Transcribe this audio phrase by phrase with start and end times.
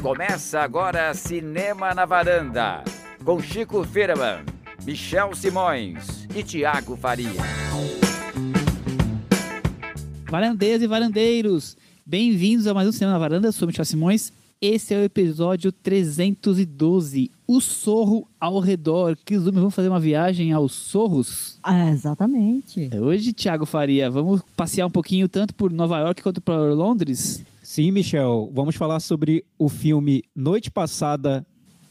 [0.00, 2.84] Começa agora Cinema na Varanda,
[3.24, 4.44] com Chico Firman,
[4.84, 7.40] Michel Simões e Tiago Faria.
[10.30, 14.32] Varandeiras e varandeiros, bem-vindos a mais um Cinema na Varanda, eu sou Michel Simões.
[14.60, 19.16] Esse é o episódio 312, O Sorro ao Redor.
[19.22, 21.58] Que zoom, vamos fazer uma viagem aos sorros?
[21.62, 22.88] Ah, exatamente.
[22.98, 27.44] Hoje, Tiago Faria, vamos passear um pouquinho tanto por Nova York quanto por Londres?
[27.62, 31.46] Sim, Michel, vamos falar sobre o filme Noite Passada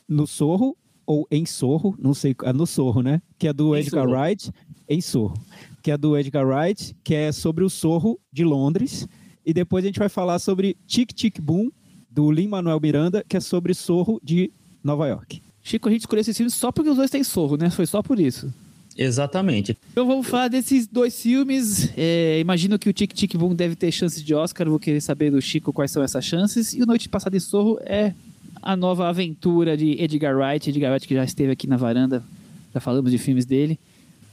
[0.07, 0.75] no Sorro,
[1.05, 3.21] ou em Sorro, não sei, é no Sorro, né?
[3.37, 4.19] Que é do Em Edgar Sorro.
[4.19, 4.51] Wright,
[4.89, 5.33] em Sorro,
[5.81, 9.07] que é do Edgar Wright, que é sobre o Sorro de Londres.
[9.45, 11.69] E depois a gente vai falar sobre Tic Tic Boom,
[12.09, 14.51] do Lin-Manuel Miranda, que é sobre Sorro de
[14.83, 15.41] Nova York.
[15.63, 17.69] Chico, a gente escolheu esses filmes só porque os dois têm sorro, né?
[17.69, 18.53] Foi só por isso.
[18.97, 19.77] Exatamente.
[19.91, 21.89] Então vamos falar desses dois filmes.
[21.97, 24.69] É, imagino que o Tic Tic Boom deve ter chances de Oscar.
[24.69, 26.73] Vou querer saber do Chico quais são essas chances.
[26.73, 28.13] E o Noite Passada em Sorro é
[28.61, 30.69] a nova aventura de Edgar Wright.
[30.69, 32.23] Edgar Wright que já esteve aqui na varanda.
[32.73, 33.79] Já falamos de filmes dele.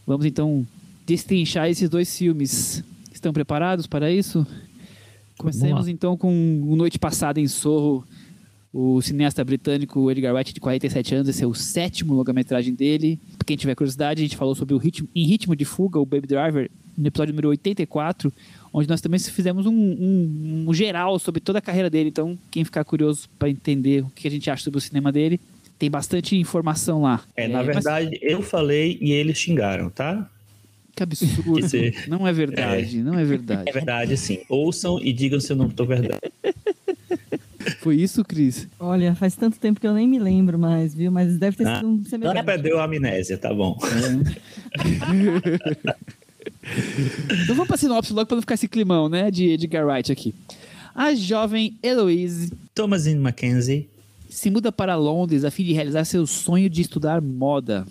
[0.06, 0.66] Vamos então
[1.06, 2.84] destrinchar esses dois filmes.
[3.12, 4.46] Estão preparados para isso?
[5.38, 8.04] Comecemos então com o Noite Passada em Sorro.
[8.72, 13.18] O cineasta britânico Edgar Wright, de 47 anos, esse é o sétimo longa-metragem dele.
[13.36, 16.06] Pra quem tiver curiosidade, a gente falou sobre o ritmo, Em Ritmo de Fuga, o
[16.06, 18.32] Baby Driver, no episódio número 84,
[18.72, 22.10] onde nós também fizemos um, um- um geral sobre toda a carreira dele.
[22.10, 25.40] Então, quem ficar curioso para entender o que a gente acha sobre o cinema dele,
[25.76, 27.24] tem bastante informação lá.
[27.36, 30.30] É, na mas- verdade, eu falei e eles xingaram, tá?
[30.94, 31.60] que absurdo.
[31.60, 33.62] Dizer, não é verdade, não é verdade.
[33.68, 34.40] É verdade, sim.
[34.48, 36.20] Ouçam e digam se eu não estou verdade.
[37.80, 38.66] Foi isso, Cris?
[38.78, 41.10] Olha, faz tanto tempo que eu nem me lembro mais, viu?
[41.12, 42.42] Mas deve ter Ah, sido um Não semelhante.
[42.44, 43.78] perdeu a amnésia, tá bom.
[47.42, 50.34] Então vamos pra sinopse logo pra não ficar esse climão, né, de Edgar Wright aqui.
[50.94, 53.88] A jovem Eloise Thomasin Mackenzie,
[54.28, 57.86] se muda para Londres a fim de realizar seu sonho de estudar moda.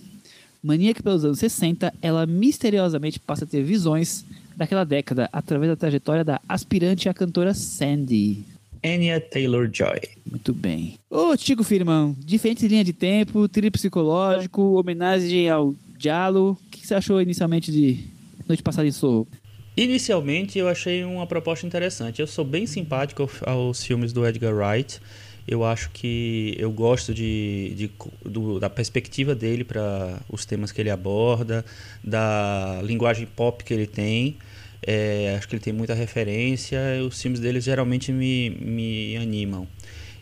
[0.61, 4.25] Maníaca pelos anos 60, ela misteriosamente passa a ter visões
[4.57, 8.43] daquela década através da trajetória da aspirante à cantora Sandy.
[8.83, 9.99] Anya Taylor-Joy.
[10.29, 10.95] Muito bem.
[11.09, 16.51] Ô, Tico Firmão, diferente linha de tempo, trilho psicológico, homenagem ao Diallo.
[16.51, 18.05] O que você achou inicialmente de
[18.47, 19.27] Noite Passada em Sorro?
[19.75, 22.19] Inicialmente, eu achei uma proposta interessante.
[22.21, 24.99] Eu sou bem simpático ao- aos filmes do Edgar Wright.
[25.47, 27.91] Eu acho que eu gosto de, de-
[28.29, 31.65] do- da perspectiva dele para os temas que ele aborda,
[32.03, 34.37] da linguagem pop que ele tem.
[34.85, 36.79] É, acho que ele tem muita referência.
[37.07, 39.67] Os filmes dele geralmente me, me animam.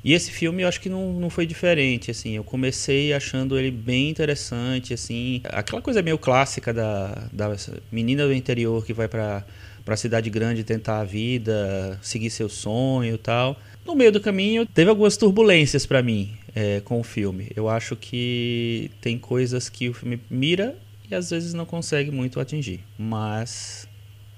[0.04, 3.72] E esse filme eu acho que não, não foi diferente, assim, eu comecei achando ele
[3.72, 7.54] bem interessante, assim, aquela coisa meio clássica da, da
[7.92, 9.44] menina do interior que vai para
[9.84, 13.58] para a cidade grande tentar a vida, seguir seu sonho e tal.
[13.86, 17.50] No meio do caminho teve algumas turbulências para mim é, com o filme.
[17.56, 20.78] Eu acho que tem coisas que o filme mira
[21.10, 23.87] e às vezes não consegue muito atingir, mas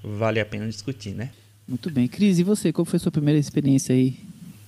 [0.03, 1.31] vale a pena discutir, né?
[1.67, 2.07] Muito bem.
[2.07, 2.73] Cris, e você?
[2.73, 4.17] Qual foi a sua primeira experiência aí?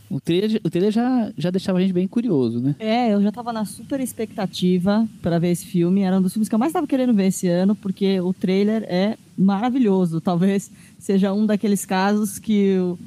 [0.09, 2.75] O trailer, o trailer já, já deixava a gente bem curioso, né?
[2.80, 6.02] É, eu já tava na super expectativa para ver esse filme.
[6.02, 8.84] Era um dos filmes que eu mais tava querendo ver esse ano, porque o trailer
[8.90, 10.20] é maravilhoso.
[10.20, 13.00] Talvez seja um daqueles casos que o,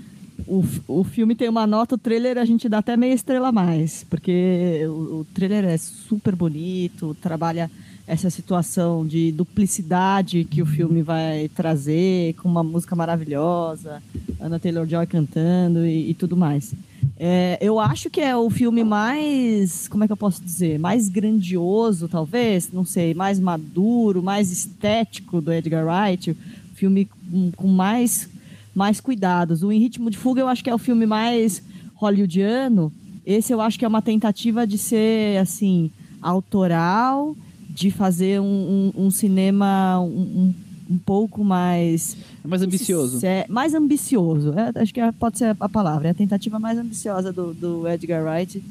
[0.47, 3.53] o, o filme tem uma nota, o trailer a gente dá até meia estrela a
[3.53, 7.71] mais, porque o, o trailer é super bonito, trabalha
[8.07, 14.03] essa situação de duplicidade que o filme vai trazer, com uma música maravilhosa,
[14.41, 16.75] Anna Taylor-Joy cantando e, e tudo mais.
[17.17, 21.09] É, eu acho que é o filme mais, como é que eu posso dizer, mais
[21.09, 26.37] grandioso, talvez, não sei, mais maduro, mais estético do Edgar Wright,
[26.75, 28.29] filme com, com mais,
[28.75, 29.63] mais cuidados.
[29.63, 31.63] O Em Ritmo de Fuga eu acho que é o filme mais
[31.95, 32.93] hollywoodiano.
[33.25, 35.91] Esse eu acho que é uma tentativa de ser, assim,
[36.21, 37.35] autoral,
[37.75, 40.55] de fazer um, um- um cinema um,
[40.91, 43.19] um- pouco mais É mais ambicioso.
[43.19, 44.53] Sé- mais ambicioso.
[44.57, 46.09] É, acho que é- pode ser a palavra.
[46.09, 48.63] É a tentativa mais ambiciosa do, do Edgar Wright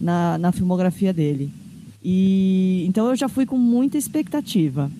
[0.00, 1.50] na, na filmografia dele.
[2.02, 4.90] E então eu já fui com muita expectativa.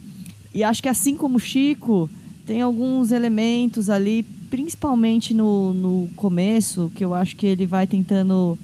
[0.55, 2.09] E acho que assim como o Chico,
[2.47, 8.59] tem alguns elementos ali, principalmente no, no começo, que eu acho que ele vai tentando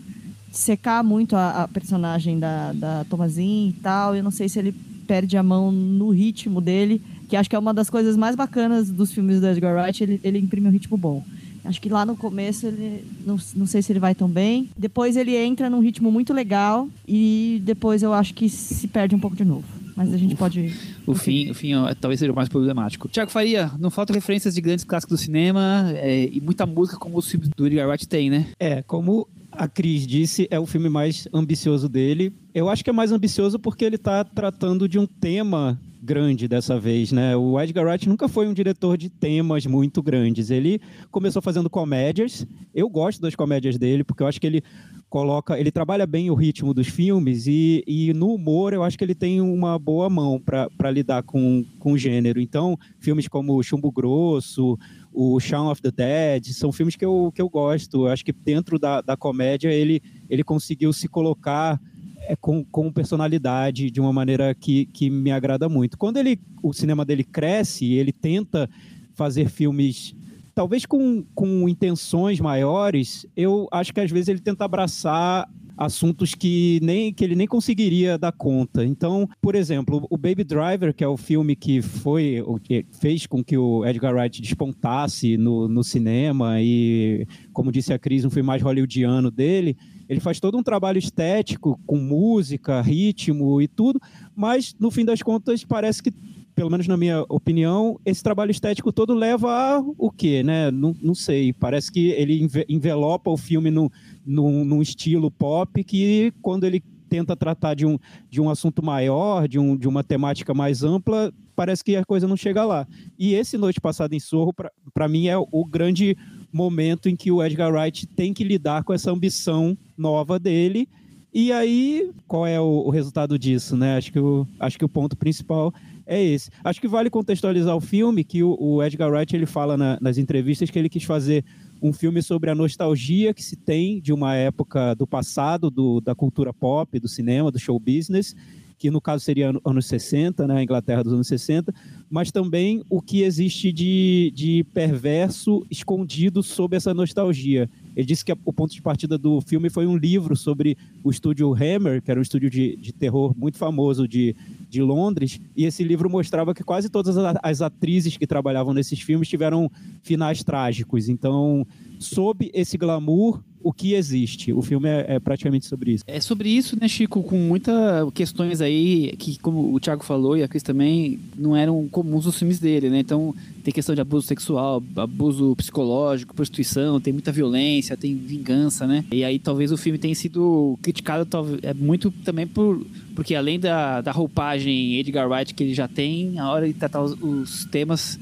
[0.50, 4.16] secar muito a, a personagem da, da Thomasin e tal.
[4.16, 4.74] Eu não sei se ele
[5.10, 8.88] perde a mão no ritmo dele, que acho que é uma das coisas mais bacanas
[8.88, 11.24] dos filmes do Edgar Wright, ele, ele imprime um ritmo bom.
[11.64, 14.70] Acho que lá no começo ele não, não sei se ele vai tão bem.
[14.78, 19.18] Depois ele entra num ritmo muito legal e depois eu acho que se perde um
[19.18, 19.64] pouco de novo.
[19.96, 20.72] Mas a gente pode.
[21.04, 23.08] O fim, o fim ó, talvez seja o mais problemático.
[23.08, 27.18] Tiago Faria, não faltam referências de grandes clássicos do cinema é, e muita música como
[27.18, 28.46] os filmes do Edgar Wright tem, né?
[28.60, 29.28] É, como
[29.60, 32.32] a Cris disse, é o filme mais ambicioso dele.
[32.54, 36.80] Eu acho que é mais ambicioso porque ele está tratando de um tema grande dessa
[36.80, 37.36] vez, né?
[37.36, 40.50] O Edgar Wright nunca foi um diretor de temas muito grandes.
[40.50, 40.80] Ele
[41.10, 42.46] começou fazendo comédias.
[42.74, 44.62] Eu gosto das comédias dele porque eu acho que ele
[45.10, 49.04] coloca, ele trabalha bem o ritmo dos filmes e, e no humor eu acho que
[49.04, 52.40] ele tem uma boa mão para lidar com, com o gênero.
[52.40, 54.78] Então, filmes como Chumbo Grosso,
[55.12, 58.06] o Shaun of the Dead, são filmes que eu, que eu gosto.
[58.06, 61.80] Eu acho que dentro da, da comédia ele, ele conseguiu se colocar
[62.22, 65.98] é, com, com personalidade de uma maneira que, que me agrada muito.
[65.98, 68.68] Quando ele, o cinema dele cresce, ele tenta
[69.14, 70.14] fazer filmes
[70.54, 75.48] talvez com, com intenções maiores, eu acho que às vezes ele tenta abraçar
[75.80, 78.84] assuntos que nem que ele nem conseguiria dar conta.
[78.84, 83.42] Então, por exemplo, o Baby Driver, que é o filme que foi que fez com
[83.42, 88.46] que o Edgar Wright despontasse no, no cinema e, como disse a Cris, um filme
[88.46, 89.74] mais hollywoodiano dele,
[90.06, 93.98] ele faz todo um trabalho estético com música, ritmo e tudo,
[94.36, 96.12] mas no fim das contas parece que
[96.60, 100.70] pelo menos na minha opinião, esse trabalho estético todo leva a o quê, né?
[100.70, 101.54] Não, não sei.
[101.54, 103.88] Parece que ele envelopa o filme num,
[104.26, 107.98] num, num estilo pop que, quando ele tenta tratar de um,
[108.28, 112.28] de um assunto maior, de, um, de uma temática mais ampla, parece que a coisa
[112.28, 112.86] não chega lá.
[113.18, 114.52] E esse Noite Passada em Sorro,
[114.92, 116.14] para mim, é o grande
[116.52, 120.86] momento em que o Edgar Wright tem que lidar com essa ambição nova dele.
[121.32, 123.96] E aí, qual é o, o resultado disso, né?
[123.96, 125.72] Acho que o, acho que o ponto principal
[126.10, 126.50] é esse.
[126.64, 130.18] Acho que vale contextualizar o filme, que o, o Edgar Wright ele fala na, nas
[130.18, 131.44] entrevistas que ele quis fazer
[131.80, 136.12] um filme sobre a nostalgia que se tem de uma época do passado, do, da
[136.12, 138.34] cultura pop, do cinema, do show business,
[138.76, 141.72] que no caso seria anos 60, né, a Inglaterra dos anos 60,
[142.10, 147.70] mas também o que existe de, de perverso escondido sob essa nostalgia.
[147.94, 151.52] Ele disse que o ponto de partida do filme foi um livro sobre o estúdio
[151.54, 154.34] Hammer, que era um estúdio de, de terror muito famoso de,
[154.68, 159.28] de Londres, e esse livro mostrava que quase todas as atrizes que trabalhavam nesses filmes
[159.28, 159.70] tiveram
[160.02, 161.08] finais trágicos.
[161.08, 161.66] Então,
[161.98, 164.52] sob esse glamour, o que existe.
[164.52, 166.04] O filme é, é, praticamente sobre isso.
[166.06, 167.22] É sobre isso, né, Chico?
[167.22, 167.76] Com muitas
[168.14, 172.38] questões aí que, como o Thiago falou e a Cris também, não eram comuns nos
[172.38, 173.00] filmes dele, né?
[173.00, 179.04] Então, tem questão de abuso sexual, abuso psicológico, prostituição, tem muita violência, tem vingança, né?
[179.12, 182.84] E aí talvez o filme tenha sido criticado talvez, é muito também por
[183.14, 187.02] porque além da, da roupagem Edgar Wright que ele já tem, a hora de tratar
[187.02, 188.18] os, os temas,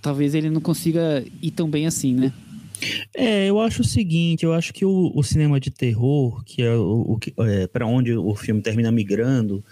[0.00, 2.32] talvez ele não consiga ir tão bem assim, né?
[3.14, 6.74] É, eu acho o seguinte, eu acho que o, o cinema de terror, que é
[6.74, 9.64] o, o é, para onde o filme termina migrando,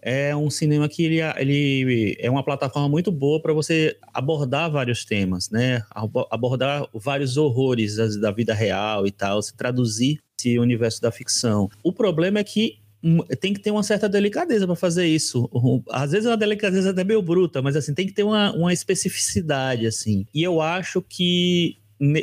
[0.00, 5.04] é um cinema que ele, ele é uma plataforma muito boa para você abordar vários
[5.04, 5.82] temas, né?
[6.28, 11.70] Abordar vários horrores da, da vida real e tal, se traduzir esse universo da ficção.
[11.84, 15.48] O problema é que hum, tem que ter uma certa delicadeza para fazer isso.
[15.88, 18.72] Às vezes é uma delicadeza até meio bruta, mas assim, tem que ter uma, uma
[18.72, 20.26] especificidade, assim.
[20.34, 21.76] E eu acho que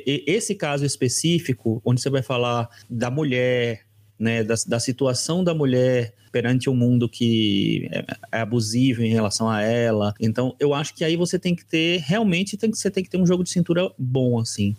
[0.06, 3.86] esse caso específico, onde você vai falar da mulher,
[4.20, 9.50] né, da, da situação da mulher perante um mundo que é, é, abusivo em relação
[9.50, 10.14] a ela.
[10.20, 13.10] Então, eu acho que aí você tem que ter, realmente, tem que, você tem que
[13.10, 14.76] ter um jogo de cintura bom, assim.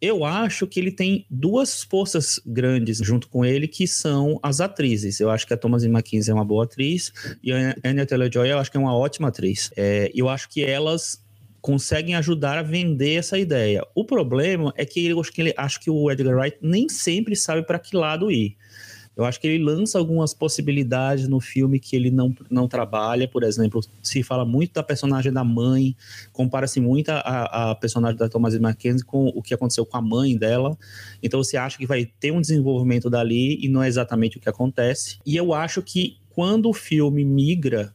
[0.00, 5.18] Eu acho que ele tem duas forças grandes junto com ele, que são as atrizes.
[5.18, 8.58] Eu acho que a Thomasin McKenzie é uma boa atriz e a Anya Taylor-Joy eu
[8.58, 9.70] acho que é uma ótima atriz.
[9.76, 11.23] É, eu acho que elas
[11.64, 13.82] conseguem ajudar a vender essa ideia.
[13.94, 17.34] O problema é que eu acho que, ele, acho que o Edgar Wright nem sempre
[17.34, 18.54] sabe para que lado ir.
[19.16, 23.26] Eu acho que ele lança algumas possibilidades no filme que ele não, não trabalha.
[23.26, 25.96] Por exemplo, se fala muito da personagem da mãe,
[26.34, 30.36] compara-se muito a, a personagem da Thomas Mackenzie com o que aconteceu com a mãe
[30.36, 30.76] dela.
[31.22, 34.50] Então você acha que vai ter um desenvolvimento dali e não é exatamente o que
[34.50, 35.18] acontece.
[35.24, 37.93] E eu acho que quando o filme migra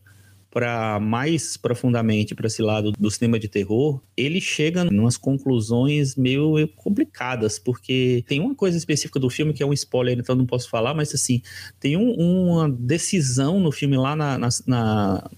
[0.51, 6.15] para mais profundamente para esse lado do cinema de terror, ele chega em umas conclusões
[6.15, 10.45] meio complicadas, porque tem uma coisa específica do filme que é um spoiler, então não
[10.45, 11.41] posso falar, mas assim,
[11.79, 15.29] tem um, uma decisão no filme lá na, na, na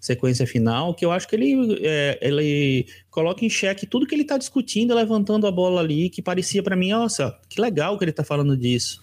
[0.00, 4.22] sequência final, que eu acho que ele, é, ele coloca em xeque tudo que ele
[4.22, 8.10] está discutindo, levantando a bola ali, que parecia para mim, nossa, que legal que ele
[8.10, 9.00] está falando disso.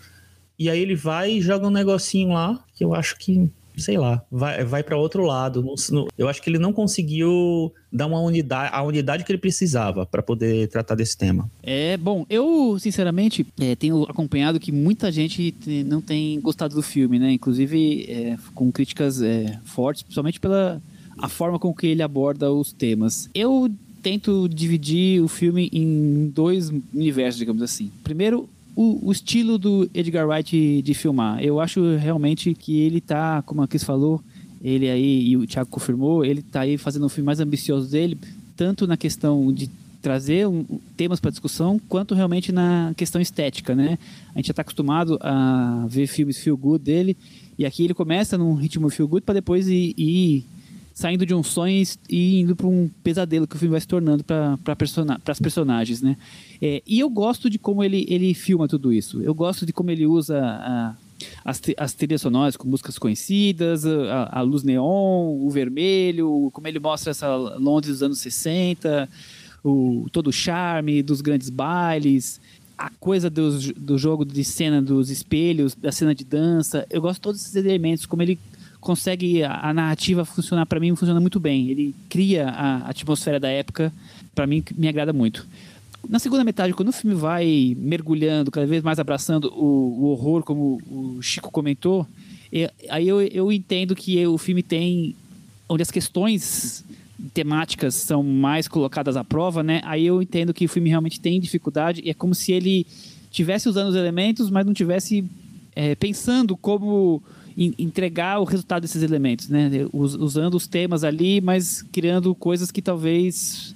[0.57, 4.21] E aí ele vai e joga um negocinho lá, que eu acho que sei lá,
[4.31, 5.61] vai, vai para outro lado.
[5.63, 9.39] Não- não- eu acho que ele não conseguiu dar uma unidade, a unidade que ele
[9.39, 11.49] precisava para poder tratar desse tema.
[11.63, 16.81] É, bom, eu, sinceramente, é, tenho acompanhado que muita gente te- não tem gostado do
[16.81, 17.31] filme, né?
[17.31, 20.81] Inclusive é, com críticas é, fortes, principalmente pela
[21.17, 23.29] a forma com que ele aborda os temas.
[23.33, 23.71] Eu
[24.03, 27.89] tento dividir o filme em dois universos, digamos assim.
[28.03, 31.41] Primeiro, o, o estilo do Edgar Wright de filmar.
[31.43, 34.21] Eu acho realmente que ele tá, como a Cris falou,
[34.61, 38.17] ele aí, e o Thiago confirmou, ele tá aí fazendo um filme mais ambicioso dele,
[38.57, 39.69] tanto na questão de
[40.01, 40.65] trazer um-
[40.95, 43.97] temas para discussão, quanto realmente na questão estética, né?
[44.33, 47.17] A gente já está acostumado a ver filmes feel good dele,
[47.57, 50.45] e aqui ele começa num ritmo feel good para depois ir, ir
[50.97, 54.23] saindo de um sonho e indo para um pesadelo que o filme vai se tornando
[54.23, 56.15] para persona as personagens, né?
[56.61, 59.21] É, e eu gosto de como ele, ele filma tudo isso.
[59.21, 60.95] Eu gosto de como ele usa a-
[61.43, 66.79] as, as trilhas sonoras com músicas conhecidas, a, a luz neon, o vermelho, como ele
[66.79, 69.09] mostra essa Londres dos anos 60,
[69.63, 72.39] o, todo o charme dos grandes bailes,
[72.77, 76.87] a coisa dos- do jogo de cena dos espelhos, da cena de dança.
[76.89, 78.39] Eu gosto de todos esses elementos, como ele
[78.85, 81.69] consegue a, a narrativa funcionar para mim funciona muito bem.
[81.69, 83.91] Ele cria a atmosfera da época,
[84.35, 85.45] para mim me agrada muito.
[86.07, 90.43] Na segunda metade, quando o filme vai mergulhando, cada vez mais abraçando o, o horror,
[90.43, 92.05] como o Chico comentou,
[92.53, 95.15] e- aí eu, eu entendo que o filme tem
[95.67, 96.85] onde as questões
[97.33, 99.81] temáticas são mais colocadas à prova, né?
[99.83, 102.85] Aí eu entendo que o filme realmente tem dificuldade e é como se ele
[103.31, 105.25] tivesse usando os elementos, mas não tivesse
[105.75, 107.23] é, pensando como
[107.57, 109.69] entregar o resultado desses elementos, né?
[109.93, 113.75] Us- usando os temas ali, mas criando coisas que talvez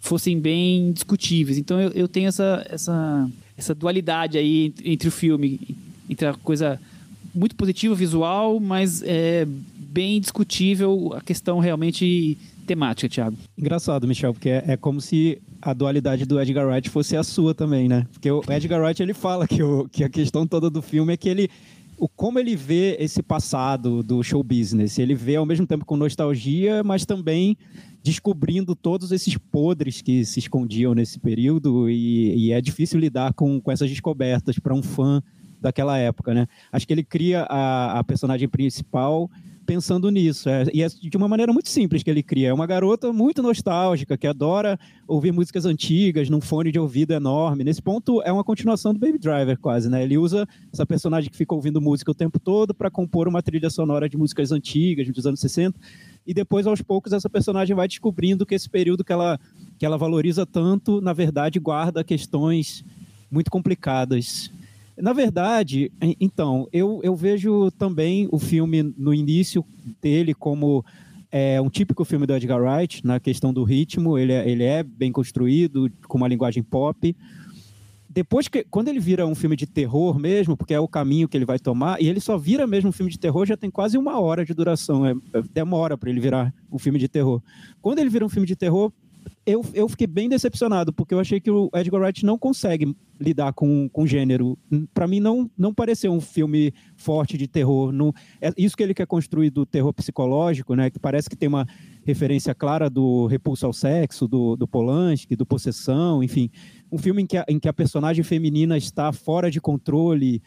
[0.00, 1.56] fossem bem discutíveis.
[1.56, 5.58] Então eu, eu tenho essa, essa, essa dualidade aí entre, entre o filme,
[6.08, 6.78] entre a coisa
[7.34, 13.36] muito positiva visual, mas é bem discutível a questão realmente temática, Thiago.
[13.56, 17.54] Engraçado, Michel, porque é, é como se a dualidade do Edgar Wright fosse a sua
[17.54, 18.06] também, né?
[18.12, 21.16] Porque o Edgar Wright ele fala que, o, que a questão toda do filme é
[21.16, 21.50] que ele
[21.98, 24.98] o como ele vê esse passado do show business.
[24.98, 27.56] Ele vê ao mesmo tempo com nostalgia, mas também
[28.02, 33.60] descobrindo todos esses podres que se escondiam nesse período e, e é difícil lidar com,
[33.60, 35.22] com essas descobertas para um fã
[35.60, 36.46] daquela época, né?
[36.70, 39.30] Acho que ele cria a, a personagem principal
[39.64, 40.48] pensando nisso.
[40.48, 42.48] É, e é de uma maneira muito simples que ele cria.
[42.48, 47.64] É uma garota muito nostálgica, que adora ouvir músicas antigas num fone de ouvido enorme.
[47.64, 50.02] Nesse ponto, é uma continuação do Baby Driver, quase, né?
[50.02, 53.70] Ele usa essa personagem que fica ouvindo música o tempo todo para compor uma trilha
[53.70, 55.78] sonora de músicas antigas, dos anos 60.
[56.26, 59.38] E depois, aos poucos, essa personagem vai descobrindo que esse período que ela,
[59.78, 62.84] que ela valoriza tanto, na verdade, guarda questões
[63.30, 64.50] muito complicadas.
[64.96, 69.64] Na verdade, en- então, eu, eu vejo também o filme no início
[70.00, 70.84] dele como
[71.32, 74.82] é, um típico filme do Edgar Wright, na questão do ritmo, ele é, ele é
[74.84, 77.14] bem construído, com uma linguagem pop.
[78.08, 81.36] Depois que, quando ele vira um filme de terror mesmo, porque é o caminho que
[81.36, 83.98] ele vai tomar, e ele só vira mesmo um filme de terror, já tem quase
[83.98, 87.42] uma hora de duração, é, é- demora para ele virar um filme de terror.
[87.82, 88.92] Quando ele vira um filme de terror,
[89.46, 93.52] eu, eu fiquei bem decepcionado, porque eu achei que o Edgar Wright não consegue lidar
[93.52, 94.58] com, com gênero.
[94.92, 97.92] Para mim, não, não pareceu um filme forte de terror.
[97.92, 100.90] Não, é isso que ele quer construir do terror psicológico, né?
[100.90, 101.66] Que parece que tem uma
[102.04, 106.50] referência clara do Repulso ao Sexo, do, do Polanski, do Possessão, enfim.
[106.94, 110.40] Um filme em que, a, em que a personagem feminina está fora de controle,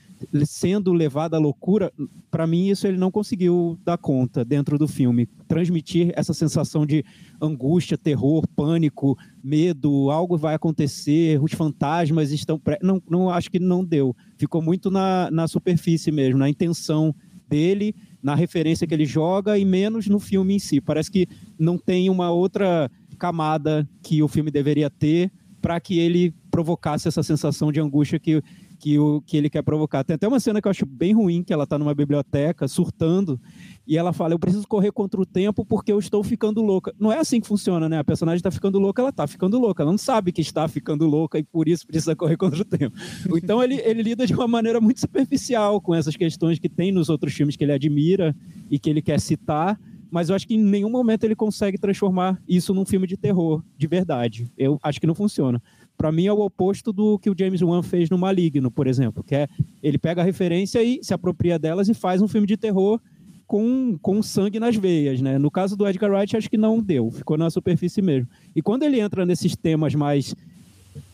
[0.46, 1.92] sendo levada à loucura.
[2.32, 5.28] Para mim, isso ele não conseguiu dar conta dentro do filme.
[5.46, 7.04] Transmitir essa sensação de
[7.42, 12.58] angústia, terror, pânico, medo, algo vai acontecer, os fantasmas estão.
[12.58, 12.80] Pré...
[12.82, 14.16] Não, não acho que não deu.
[14.38, 17.14] Ficou muito na, na superfície mesmo, na intenção
[17.50, 20.80] dele, na referência que ele joga e menos no filme em si.
[20.80, 21.28] Parece que
[21.60, 22.90] não tem uma outra
[23.20, 25.30] camada que o filme deveria ter
[25.62, 28.42] para que ele provocasse essa sensação de angústia que,
[28.80, 30.04] que, o, que ele quer provocar.
[30.04, 33.40] Tem até uma cena que eu acho bem ruim, que ela está numa biblioteca surtando
[33.86, 36.94] e ela fala: Eu preciso correr contra o tempo porque eu estou ficando louca.
[37.00, 38.00] Não é assim que funciona, né?
[38.00, 39.84] A personagem está ficando louca, ela está ficando louca.
[39.84, 42.96] Ela não sabe que está ficando louca e por isso precisa correr contra o tempo.
[43.36, 47.10] Então ele, ele lida de uma maneira muito superficial com essas questões que tem nos
[47.10, 48.36] outros filmes que ele admira
[48.70, 49.80] e que ele quer citar.
[50.10, 53.62] Mas eu acho que em nenhum momento ele consegue transformar isso num filme de terror,
[53.78, 54.50] de verdade.
[54.58, 55.62] Eu acho que não funciona.
[55.98, 59.24] Para mim é o oposto do que o James Wan fez no Maligno, por exemplo,
[59.24, 59.48] que é
[59.82, 63.00] ele pega a referência e se apropria delas e faz um filme de terror
[63.48, 65.38] com, com sangue nas veias, né?
[65.40, 68.28] No caso do Edgar Wright, acho que não deu, ficou na superfície mesmo.
[68.56, 70.36] E quando ele entra nesses temas mais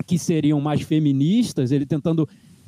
[0.06, 2.28] que seriam mais feministas, ele tentando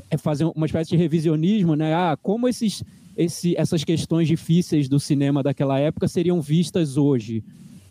[0.09, 1.93] é, fazer uma espécie de revisionismo, né?
[1.93, 2.83] Ah, como esses
[3.15, 7.43] esse, essas questões difíceis do cinema daquela época seriam vistas hoje.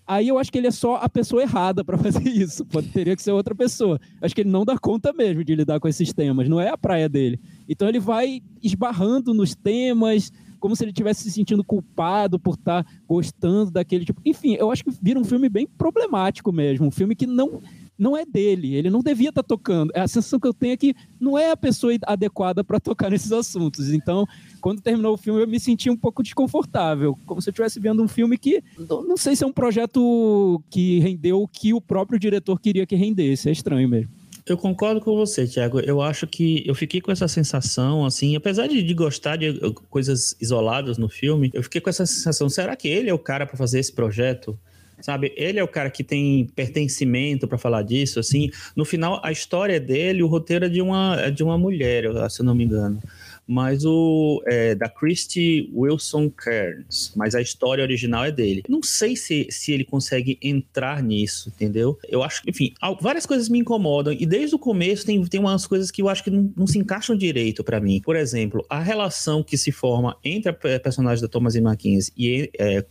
[0.06, 2.64] Aí eu acho que ele é só a pessoa errada para fazer isso.
[2.66, 3.98] Pode, teria que ser outra pessoa.
[4.20, 6.48] Acho que ele não dá conta mesmo de lidar com esses temas.
[6.48, 7.40] Não é a praia dele.
[7.68, 12.84] Então ele vai esbarrando nos temas, como se ele estivesse se sentindo culpado por estar
[12.84, 14.20] tá gostando daquele tipo.
[14.24, 16.86] Enfim, eu acho que vira um filme bem problemático mesmo.
[16.86, 17.62] Um filme que não
[17.98, 19.92] não é dele, ele não devia estar tá tocando.
[19.94, 23.32] A sensação que eu tenho é que não é a pessoa adequada para tocar nesses
[23.32, 23.92] assuntos.
[23.92, 24.26] Então,
[24.60, 28.02] quando terminou o filme, eu me senti um pouco desconfortável, como se eu estivesse vendo
[28.02, 32.18] um filme que não sei se é um projeto que rendeu o que o próprio
[32.18, 33.48] diretor queria que rendesse.
[33.48, 34.10] É estranho mesmo.
[34.46, 35.80] Eu concordo com você, Thiago.
[35.80, 39.58] Eu acho que eu fiquei com essa sensação, assim, apesar de, de, gostar de
[39.88, 43.46] coisas isoladas no filme, eu fiquei com essa sensação: será que ele é o cara
[43.46, 44.58] para fazer esse projeto?
[45.04, 45.34] Sabe?
[45.36, 48.50] Ele é o cara que tem pertencimento para falar disso, assim.
[48.74, 52.40] No final, a história dele, o roteiro é de uma, é de uma mulher, se
[52.40, 53.02] eu não me engano.
[53.46, 58.62] Mas o é, da Christy Wilson Cairns, mas a história original é dele.
[58.66, 61.98] Não sei se, se ele consegue entrar nisso, entendeu?
[62.08, 65.90] Eu acho, enfim, várias coisas me incomodam e desde o começo tem, tem umas coisas
[65.90, 68.00] que eu acho que não, não se encaixam direito para mim.
[68.00, 72.50] Por exemplo, a relação que se forma entre a personagem da Thomas e Mackenzie e
[72.58, 72.82] é,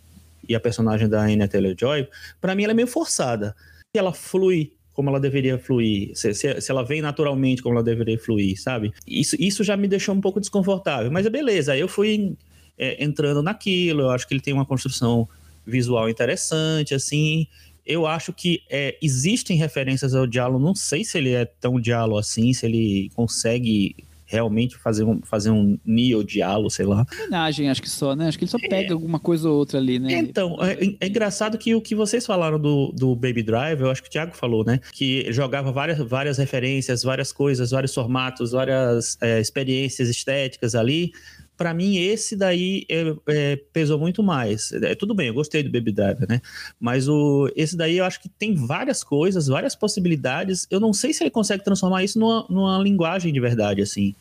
[0.48, 2.08] e a personagem da Anya Taylor-Joy,
[2.40, 3.56] para mim ela é meio forçada.
[3.96, 7.84] Se ela flui como ela deveria fluir, se, se, se, ela vem naturalmente como ela
[7.84, 8.94] deveria fluir, sabe?
[9.08, 12.36] Isso, isso já me deixou um pouco desconfortável, mas é beleza, eu fui
[12.78, 15.28] é, entrando naquilo, eu acho que ele tem uma construção
[15.66, 17.48] visual interessante, assim,
[17.86, 22.20] eu acho que é, existem referências ao diálogo, não sei se ele é tão diálogo
[22.20, 23.96] assim, se ele consegue
[24.34, 27.06] realmente fazer um, fazer um Neo Dialo, sei lá.
[27.14, 28.28] Homenagem, acho que só, né?
[28.28, 28.68] Acho que ele só é.
[28.68, 28.94] pega é.
[28.94, 30.12] alguma coisa ou outra ali, né?
[30.14, 34.02] Então, é, é, engraçado que o que vocês falaram do, do Baby Drive, eu acho
[34.02, 34.80] que o Thiago falou, né?
[34.92, 41.14] Que jogava várias, várias referências, várias coisas, vários formatos, várias é, experiências estéticas ali
[41.58, 44.72] para mim esse daí é, é, pesou muito mais.
[44.74, 46.42] É, tudo bem, eu gostei do Baby Driver, né?
[46.80, 50.68] Mas o, esse daí eu acho que tem várias coisas, várias possibilidades.
[50.70, 54.16] Eu não sei se ele consegue transformar isso numa, numa linguagem de verdade, assim.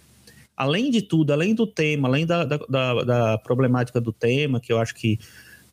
[0.63, 4.73] Além de tudo, além do tema, além da, da, da, da problemática do tema, que
[4.73, 5.19] eu acho que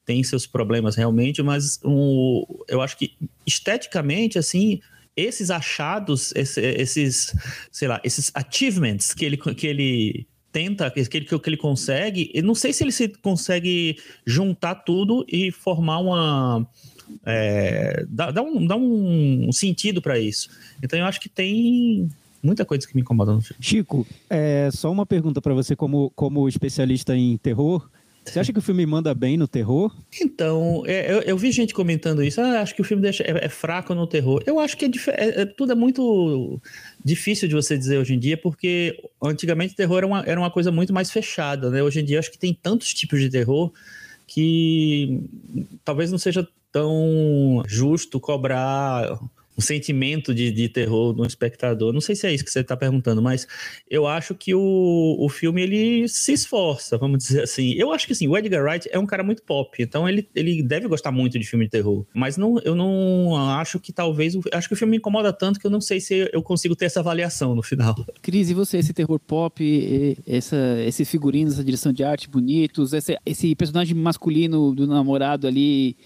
[0.03, 3.15] tem seus problemas realmente, mas um, eu acho que
[3.45, 4.79] esteticamente, assim,
[5.15, 7.35] esses achados, esse, esses,
[7.71, 12.43] sei lá, esses achievements que ele, que ele tenta, que ele, que ele consegue, eu
[12.43, 16.67] não sei se ele se consegue juntar tudo e formar uma.
[17.25, 20.49] É, dá, dá, um, dá um sentido para isso.
[20.81, 22.09] Então eu acho que tem
[22.41, 23.63] muita coisa que me incomoda no filme.
[23.63, 27.89] Chico, é, só uma pergunta para você, como, como especialista em terror.
[28.25, 29.95] Você acha que o filme manda bem no terror?
[30.21, 32.39] Então, é, eu, eu, vi gente comentando isso.
[32.39, 34.43] Ah, acho que o filme deixa, é, é fraco no terror.
[34.45, 36.61] Eu acho que é, é, é, tudo é muito
[37.03, 40.51] difícil de você dizer hoje em dia, porque antigamente o terror era uma, era uma
[40.51, 41.81] coisa muito mais fechada, né?
[41.81, 43.71] Hoje em dia acho que tem tantos tipos de terror
[44.27, 45.23] que
[45.83, 49.19] talvez não seja tão justo cobrar
[49.59, 51.91] um sentimento de, de terror no espectador.
[51.91, 53.45] Não sei se é isso que você está perguntando, mas
[53.89, 57.73] eu acho que o, o filme ele se esforça, vamos dizer assim.
[57.73, 60.63] Eu acho que sim, o Edgar Wright é um cara muito pop, então ele, ele
[60.63, 62.05] deve gostar muito de filme de terror.
[62.13, 64.33] Mas não, eu não acho que talvez.
[64.53, 66.85] Acho que o filme me incomoda tanto que eu não sei se eu consigo ter
[66.85, 67.95] essa avaliação no final.
[68.21, 73.17] Cris, e você, esse terror pop, essa, esse figurino, essa direção de arte bonitos, esse,
[73.25, 75.97] esse personagem masculino do namorado ali,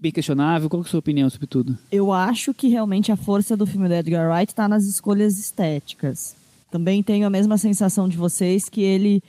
[0.00, 1.76] bem questionável, qual é a sua opinião sobre tudo?
[1.92, 5.38] Eu acho que realmente realmente a força do filme do Edgar Wright está nas escolhas
[5.38, 6.36] estéticas.
[6.70, 9.22] Também tenho a mesma sensação de vocês que ele,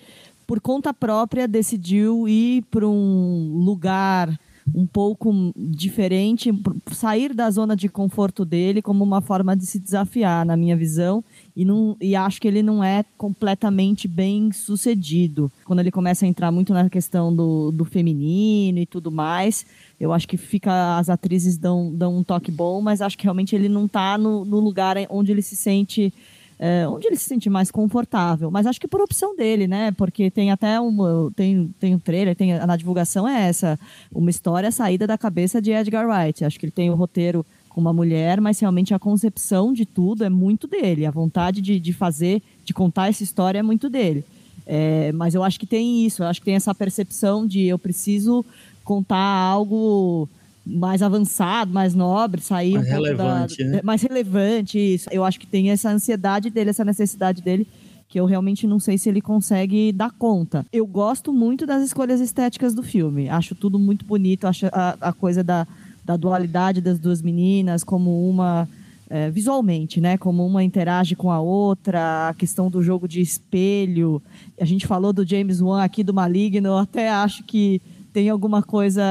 [0.45, 4.29] por conta própria, decidiu ir para um lugar
[4.73, 6.51] um pouco diferente,
[6.91, 11.23] sair da zona de conforto dele como uma forma de se desafiar, na minha visão,
[11.55, 15.49] e, não, e acho que ele não é completamente bem sucedido.
[15.63, 19.65] Quando ele começa a entrar muito na questão do, do feminino e tudo mais,
[19.99, 23.55] eu acho que fica as atrizes dão, dão um toque bom, mas acho que realmente
[23.55, 26.13] ele não está no, no lugar onde ele se sente
[26.57, 28.49] é, onde ele se sente mais confortável.
[28.49, 29.91] Mas acho que por opção dele, né?
[29.91, 33.79] Porque tem até um tem, tem um trailer, tem, na divulgação é essa,
[34.11, 36.45] uma história saída da cabeça de Edgar Wright.
[36.45, 40.23] Acho que ele tem o roteiro com uma mulher, mas realmente a concepção de tudo
[40.23, 41.05] é muito dele.
[41.05, 44.23] A vontade de, de fazer, de contar essa história é muito dele.
[44.65, 47.77] É, mas eu acho que tem isso, eu acho que tem essa percepção de eu
[47.77, 48.45] preciso
[48.81, 50.29] contar algo
[50.65, 53.81] mais avançado, mais nobre, sair mais um relevante, da, né?
[53.83, 55.09] mais relevante isso.
[55.11, 57.67] Eu acho que tem essa ansiedade dele, essa necessidade dele
[58.07, 60.65] que eu realmente não sei se ele consegue dar conta.
[60.71, 63.27] Eu gosto muito das escolhas estéticas do filme.
[63.27, 65.67] Acho tudo muito bonito, acho a, a coisa da,
[66.05, 68.69] da dualidade das duas meninas, como uma
[69.09, 70.17] é, visualmente, né?
[70.17, 74.21] Como uma interage com a outra, a questão do jogo de espelho.
[74.59, 77.81] A gente falou do James Wan aqui do Maligno, até acho que
[78.13, 79.03] tem alguma coisa,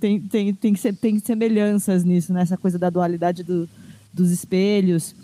[0.00, 3.68] tem, tem, tem, tem semelhanças nisso, nessa coisa da dualidade do,
[4.12, 5.14] dos espelhos.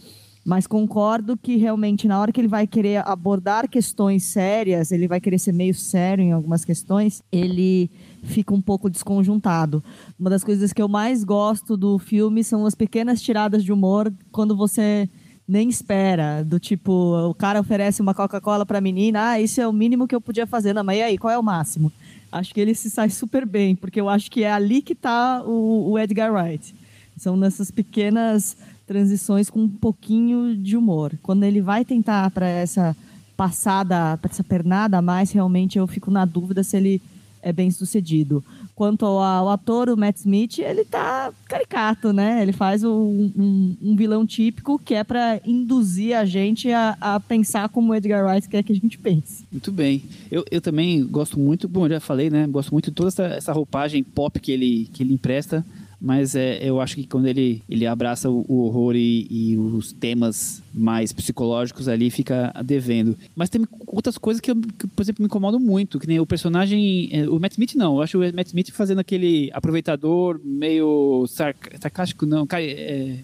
[0.45, 5.19] Mas concordo que realmente, na hora que ele vai querer abordar questões sérias, ele vai
[5.21, 7.91] querer ser meio sério em algumas questões, ele
[8.25, 9.83] fica um pouco desconjuntado.
[10.19, 14.13] Uma das coisas que eu mais gosto do filme são as pequenas tiradas de humor
[14.33, 15.09] quando você
[15.47, 16.43] nem espera.
[16.43, 16.93] Do tipo,
[17.29, 20.47] o cara oferece uma Coca-Cola pra menina, ah, isso é o mínimo que eu podia
[20.47, 20.73] fazer.
[20.73, 21.93] Não, mas e aí, qual é o máximo?
[22.33, 25.43] Acho que ele se sai super bem, porque eu acho que é ali que está
[25.45, 26.75] o, o Edgar Wright.
[27.17, 28.57] São nessas pequenas
[28.87, 31.17] transições com um pouquinho de humor.
[31.23, 32.97] Quando ele vai tentar para essa
[33.37, 37.01] passada, para essa pernada a mais, realmente eu fico na dúvida se ele
[37.45, 38.43] é bem sucedido.
[38.75, 42.43] Quanto ao, ator, o Matt Smith, ele tá caricato, né?
[42.43, 47.21] Ele faz um, um, um vilão típico que é para induzir a gente a, a,
[47.21, 49.45] pensar como o Edgar Wright quer que a gente pense.
[49.53, 50.03] Muito bem.
[50.29, 52.49] Eu, eu também gosto muito, bom, já falei, né?
[52.49, 55.65] Gosto muito de toda essa, essa roupagem pop que ele, que ele empresta
[56.05, 59.91] mas é, eu acho que quando ele, ele abraça o, o horror e, e, os
[59.91, 63.17] temas mais psicológicos ali, fica devendo.
[63.35, 66.27] Mas tem outras coisas que, eu, que, por exemplo, me incomodam muito, que nem o
[66.27, 67.09] personagem...
[67.11, 67.97] É, o Matt Smith, não.
[67.97, 73.21] Eu acho o Matt Smith fazendo aquele aproveitador meio sarcástico, não, é,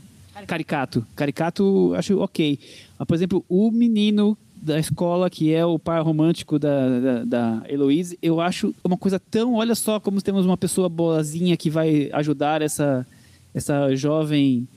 [0.46, 1.06] caricato.
[1.14, 2.58] Caricato, acho ok.
[2.98, 7.62] Mas, por exemplo, o menino da escola, que é o par romântico da, da, da
[7.68, 9.54] Heloise, eu acho uma coisa tão.
[9.54, 13.06] Olha só como temos uma pessoa boazinha que vai ajudar essa,
[13.54, 14.68] essa jovem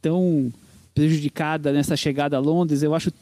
[0.00, 0.52] tão
[0.94, 2.82] prejudicada nessa chegada a Londres.
[2.82, 3.12] Eu acho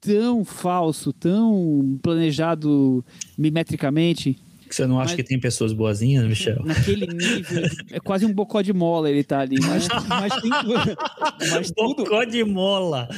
[0.00, 3.04] tão falso, tão planejado
[3.36, 4.38] mimetricamente.
[4.74, 6.62] Você não acha mas, que tem pessoas boazinhas, Michel?
[6.64, 9.56] Naquele nível, é quase um bocó de mola ele tá ali.
[9.60, 10.50] Mas, mas, tem,
[11.50, 12.04] mas tudo...
[12.04, 13.08] Bocó de mola!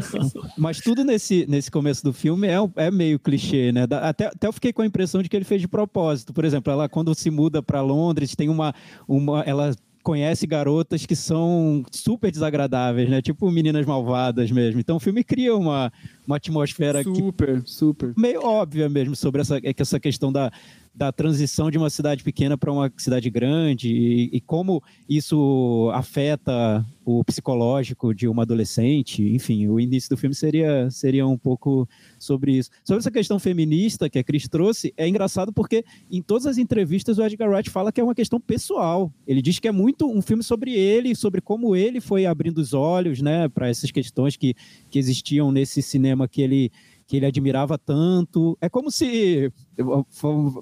[0.56, 3.84] Mas tudo nesse, nesse começo do filme é, é meio clichê, né?
[3.84, 6.32] Até, até eu fiquei com a impressão de que ele fez de propósito.
[6.32, 8.74] Por exemplo, ela quando se muda para Londres, tem uma,
[9.06, 9.42] uma...
[9.42, 9.74] Ela
[10.06, 13.20] conhece garotas que são super desagradáveis, né?
[13.20, 14.78] Tipo meninas malvadas mesmo.
[14.78, 15.92] Então o filme cria uma,
[16.24, 20.52] uma atmosfera super, que, super meio óbvia mesmo sobre essa, essa questão da,
[20.96, 26.84] da transição de uma cidade pequena para uma cidade grande e, e, como isso afeta
[27.04, 29.22] o psicológico de uma adolescente.
[29.22, 31.86] Enfim, o início do filme seria, seria um pouco
[32.18, 32.70] sobre isso.
[32.82, 37.18] Sobre essa questão feminista que a Cris trouxe, é engraçado porque em todas as entrevistas
[37.18, 39.12] o Edgar Wright fala que é uma questão pessoal.
[39.26, 42.72] Ele diz que é muito um filme sobre ele, sobre como ele foi abrindo os
[42.72, 44.54] olhos né, para essas questões que,
[44.88, 46.72] que existiam nesse cinema que ele
[47.06, 48.58] que ele admirava tanto.
[48.60, 49.52] É como se,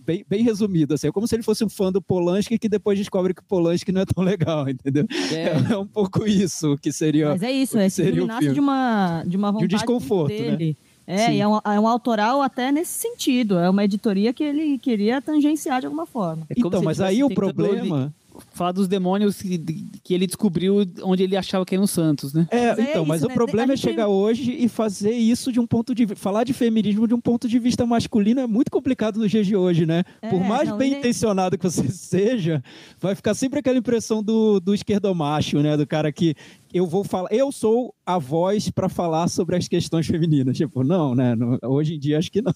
[0.04, 2.98] bem, bem resumido, assim, é como se ele fosse um fã do Polanski que depois
[2.98, 5.07] descobre que o Polanski não é tão legal, entendeu?
[5.33, 7.30] É, é um pouco isso que seria.
[7.30, 10.33] Mas é isso, é seria filme nasce de uma, de uma vontade de um desconforto,
[10.33, 10.57] né?
[10.57, 10.76] dele.
[11.07, 11.26] Né?
[11.26, 13.59] É, e é um, é um autoral até nesse sentido.
[13.59, 16.46] É uma editoria que ele queria tangenciar de alguma forma.
[16.48, 18.14] É então, mas aí o problema
[18.53, 19.59] falar dos demônios que,
[20.03, 22.47] que, ele descobriu onde ele achava que eram santos, né?
[22.51, 23.35] É, mas é então, é mas o né?
[23.35, 24.12] problema é chegar tem...
[24.12, 27.59] hoje e fazer isso de um ponto de falar de feminismo de um ponto de
[27.59, 30.05] vista masculino é muito complicado nos dias de hoje, né?
[30.20, 30.99] É, Por mais não, bem nem...
[30.99, 32.62] intencionado que você seja,
[33.01, 35.77] vai ficar sempre aquela impressão do, do esquerdomacho, né?
[35.77, 36.35] Do cara que
[36.73, 40.57] eu vou falar, eu sou a voz para falar sobre as questões femininas.
[40.57, 41.35] Tipo, não, né?
[41.62, 42.55] hoje em dia acho que não.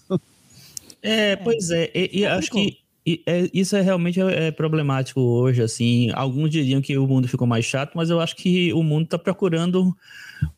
[1.01, 2.79] É, pois é, e, e acho que
[3.27, 6.11] é, isso é realmente é, problemático hoje, assim.
[6.15, 9.19] Alguns diriam que o mundo ficou mais chato, mas eu acho que o mundo está
[9.19, 9.97] procurando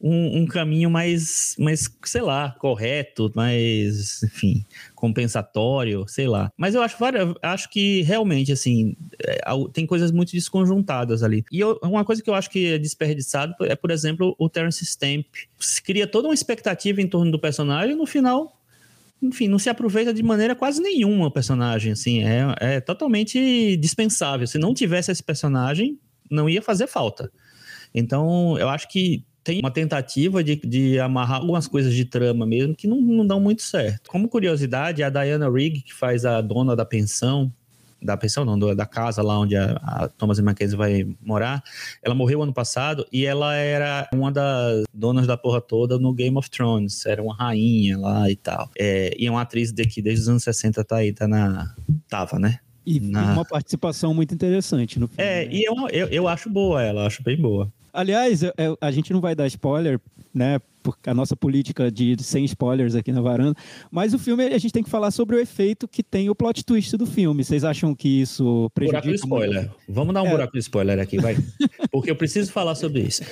[0.00, 6.50] um, um, caminho mais, mais, sei lá, correto, mais, enfim, compensatório, sei lá.
[6.56, 6.96] Mas eu acho,
[7.42, 9.40] acho que realmente, assim, é,
[9.72, 11.44] tem coisas muito desconjuntadas ali.
[11.52, 14.84] E eu, uma coisa que eu acho que é desperdiçado é, por exemplo, o Terence
[14.84, 15.26] Stamp.
[15.58, 18.59] Se cria toda uma expectativa em torno do personagem e no final
[19.22, 24.46] enfim, não se aproveita de maneira quase nenhuma o personagem, assim, é, é totalmente dispensável.
[24.46, 25.98] Se não tivesse esse personagem,
[26.30, 27.30] não ia fazer falta.
[27.94, 32.74] Então, eu acho que tem uma tentativa de, de amarrar algumas coisas de trama mesmo
[32.74, 34.10] que não, não dão muito certo.
[34.10, 37.52] Como curiosidade, a Diana Rigg, que faz a dona da pensão,
[38.02, 41.62] da pensão, não, da casa lá onde a, a Thomas e Mackenzie vai morar.
[42.02, 46.36] Ela morreu ano passado e ela era uma das donas da porra toda no Game
[46.36, 47.04] of Thrones.
[47.06, 48.70] Era uma rainha lá e tal.
[48.78, 51.74] É, e é uma atriz de que desde os anos 60 tá aí, tá na.
[52.08, 52.58] Tava, né?
[52.84, 53.34] E na...
[53.34, 55.22] uma participação muito interessante no filme.
[55.22, 57.70] É, e eu, eu, eu acho boa ela, acho bem boa.
[57.92, 60.00] Aliás, eu, eu, a gente não vai dar spoiler,
[60.32, 60.60] né?
[60.82, 63.54] Porque a nossa política de, de sem spoilers aqui na varanda.
[63.90, 66.64] Mas o filme, a gente tem que falar sobre o efeito que tem o plot
[66.64, 67.44] twist do filme.
[67.44, 69.02] Vocês acham que isso prejudica?
[69.02, 69.60] Buraco spoiler.
[69.62, 69.76] Muito?
[69.88, 70.30] Vamos dar um é.
[70.30, 71.36] buraco de spoiler aqui, vai.
[71.90, 73.22] Porque eu preciso falar sobre isso.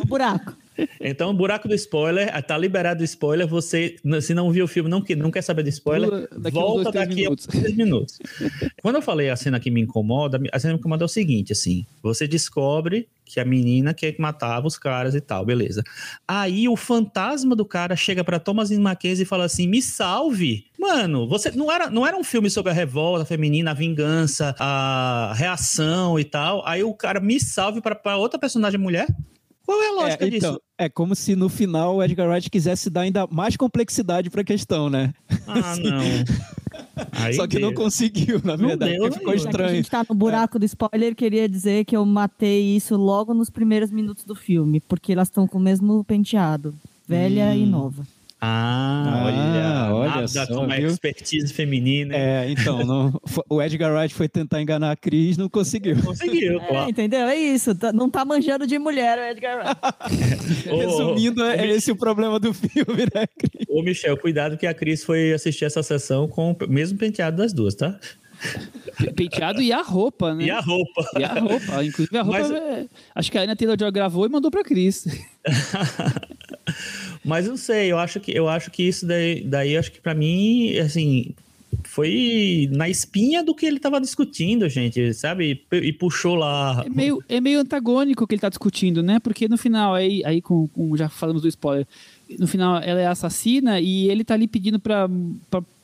[0.00, 0.56] Um buraco.
[1.00, 3.46] Então, o buraco do spoiler, ah, tá liberado o spoiler.
[3.46, 6.90] Você, se não viu o filme, não, quer- não quer saber do spoiler, daqui volta
[6.90, 7.46] dois, daqui a minutos.
[7.46, 8.18] três minutos.
[8.82, 11.08] Quando eu falei a cena que me incomoda, a cena que me incomoda é o
[11.08, 15.82] seguinte, assim, você descobre que a menina quer que matava os caras e tal, beleza.
[16.28, 20.66] Aí o fantasma do cara chega pra Thomas Mackenzie e fala assim, me salve.
[20.78, 25.32] Mano, você não era, não era um filme sobre a revolta feminina, a vingança, a
[25.34, 26.62] reação e tal.
[26.66, 29.06] Aí o cara me salve pra, pra outra personagem mulher?
[29.64, 30.46] Qual é a lógica É, disso?
[30.46, 34.42] então, é como se no final o Edgar Wright quisesse dar ainda mais complexidade pra
[34.44, 35.14] questão, né?
[35.46, 36.02] Ah, não.
[37.12, 37.82] Aí Só que não deu.
[37.82, 39.32] conseguiu, na Não verdade, deu, não ficou.
[39.36, 39.74] Já que a estranho.
[39.76, 43.90] gente tá no buraco do spoiler, queria dizer que eu matei isso logo nos primeiros
[43.90, 46.74] minutos do filme, porque elas estão com o mesmo penteado,
[47.08, 48.06] velha e nova.
[48.44, 50.88] Ah, Ah, olha, olha nada só, como viu?
[50.88, 52.16] expertise feminina.
[52.16, 55.94] É, então, não- o Edgar Wright foi tentar enganar a Cris, não conseguiu.
[56.02, 56.90] Conseguiu, É, claro.
[56.90, 57.20] entendeu?
[57.28, 57.72] É isso.
[57.74, 60.68] tá- não tá manjando de mulher o Edgar Wright.
[60.70, 63.66] Ô, Resumindo, ô, é esse o problema do filme, né, Cris?
[63.68, 67.52] Ô, Michel, cuidado que a Cris foi assistir essa sessão com o mesmo penteado das
[67.52, 67.96] duas, tá?
[69.16, 70.44] Penteado e a roupa, né?
[70.46, 71.06] E a roupa.
[71.18, 71.84] E a roupa.
[71.84, 72.38] Inclusive, a roupa.
[72.40, 75.06] Mas- é- Acho que a Ana Taylor-Joy gravou e mandou pra Cris.
[77.24, 80.14] Mas não sei, eu acho que, eu acho que isso daí, daí acho que pra
[80.14, 81.34] mim, assim,
[81.84, 85.62] foi na espinha do que ele tava discutindo, gente, sabe?
[85.72, 86.82] E, e puxou lá.
[86.84, 89.18] É meio, é meio antagônico o que ele tá discutindo, né?
[89.20, 91.86] Porque no final, aí, aí com, com- já falamos do spoiler,
[92.38, 95.08] no final ela é assassina e ele tá ali pedindo pra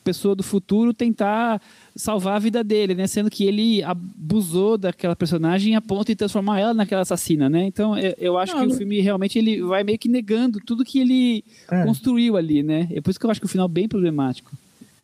[0.08, 1.60] pessoa do futuro tentar
[1.94, 3.06] salvar a vida dele, né?
[3.06, 7.64] Sendo que ele abusou daquela personagem a ponto de transformar ela naquela assassina, né?
[7.64, 10.60] Então eu, eu acho Não, que o não- filme realmente ele vai meio que negando
[10.64, 11.84] tudo que ele É.
[11.84, 12.88] construiu ali, né?
[12.92, 14.50] É por isso que eu acho que o final é bem problemático.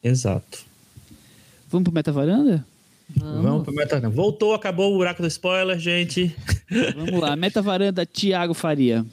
[0.03, 0.65] Exato.
[1.71, 2.65] Vamos pro Meta Varanda?
[3.17, 4.01] Vamos pro meta.
[4.09, 6.35] Voltou, acabou o buraco do spoiler, gente.
[6.97, 9.05] Vamos lá, Meta Varanda, Tiago Faria.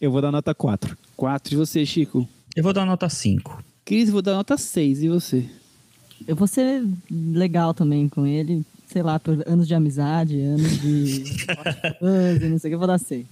[0.00, 0.96] Eu vou dar nota 4.
[1.16, 2.28] 4 e você, Chico?
[2.54, 3.62] Eu vou dar nota 5.
[3.88, 5.02] Cris, vou dar nota 6.
[5.04, 5.46] E você?
[6.26, 8.62] Eu vou ser legal também com ele.
[8.86, 11.24] Sei lá, por anos de amizade, anos de.
[12.50, 13.26] não sei o que, eu vou dar seis.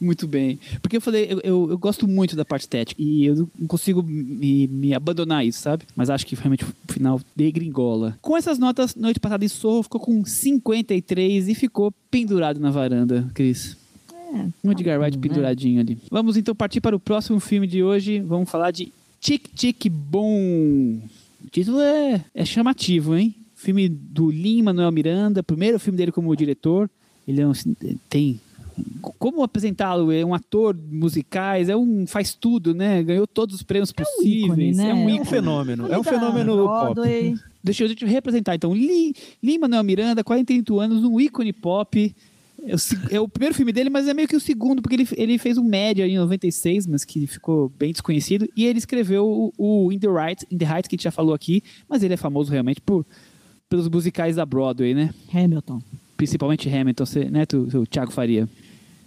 [0.00, 0.58] Muito bem.
[0.80, 3.00] Porque eu falei, eu, eu, eu gosto muito da parte estética.
[3.02, 5.84] E eu não consigo me, me abandonar isso, sabe?
[5.94, 8.18] Mas acho que realmente o final degringola.
[8.22, 13.30] Com essas notas, noite passada em Sorro ficou com 53 e ficou pendurado na varanda,
[13.34, 13.76] Cris.
[14.34, 15.22] É, Um Edgar Wright né?
[15.22, 15.98] penduradinho ali.
[16.10, 18.18] Vamos então partir para o próximo filme de hoje.
[18.20, 21.00] Vamos falar de Tic Tic Boom.
[21.44, 23.32] O título é, é chamativo, hein?
[23.54, 26.90] Filme do Lin Manuel Miranda, primeiro filme dele como diretor.
[27.26, 27.52] Ele é um,
[28.08, 28.40] tem
[29.18, 30.10] como apresentá-lo?
[30.10, 33.00] É um ator musicais, é um faz tudo, né?
[33.04, 34.44] Ganhou todos os prêmios um possíveis.
[34.44, 34.90] ícone, né?
[34.90, 37.00] É um É um fenômeno, é um Da fenômeno pop.
[37.62, 38.74] Deixa eu te representar então.
[38.74, 42.12] Lin Manuel Miranda, 48 anos, um ícone pop.
[42.64, 42.78] É o,
[43.10, 45.58] é o primeiro filme dele, mas é meio que o segundo, porque ele, ele fez
[45.58, 48.48] um média em 96, mas que ficou bem desconhecido.
[48.56, 51.10] E ele escreveu o, o In the Right, In the Heights, que a gente já
[51.10, 53.04] falou aqui, mas ele é famoso realmente por,
[53.68, 55.12] pelos musicais da Broadway, né?
[55.32, 55.80] Hamilton.
[56.16, 58.48] Principalmente Hamilton, você, né, tu, tu, Thiago Faria?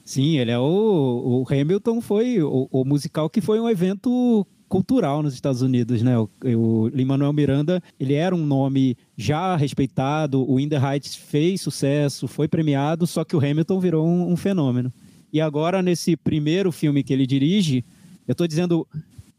[0.03, 5.21] Sim, ele é o, o Hamilton foi o, o musical que foi um evento cultural
[5.21, 6.17] nos Estados Unidos, né?
[6.17, 11.61] O, o Lin-Manuel Miranda, ele era um nome já respeitado, o In the Heights fez
[11.61, 14.91] sucesso, foi premiado, só que o Hamilton virou um, um fenômeno.
[15.31, 17.83] E agora nesse primeiro filme que ele dirige,
[18.27, 18.87] eu estou dizendo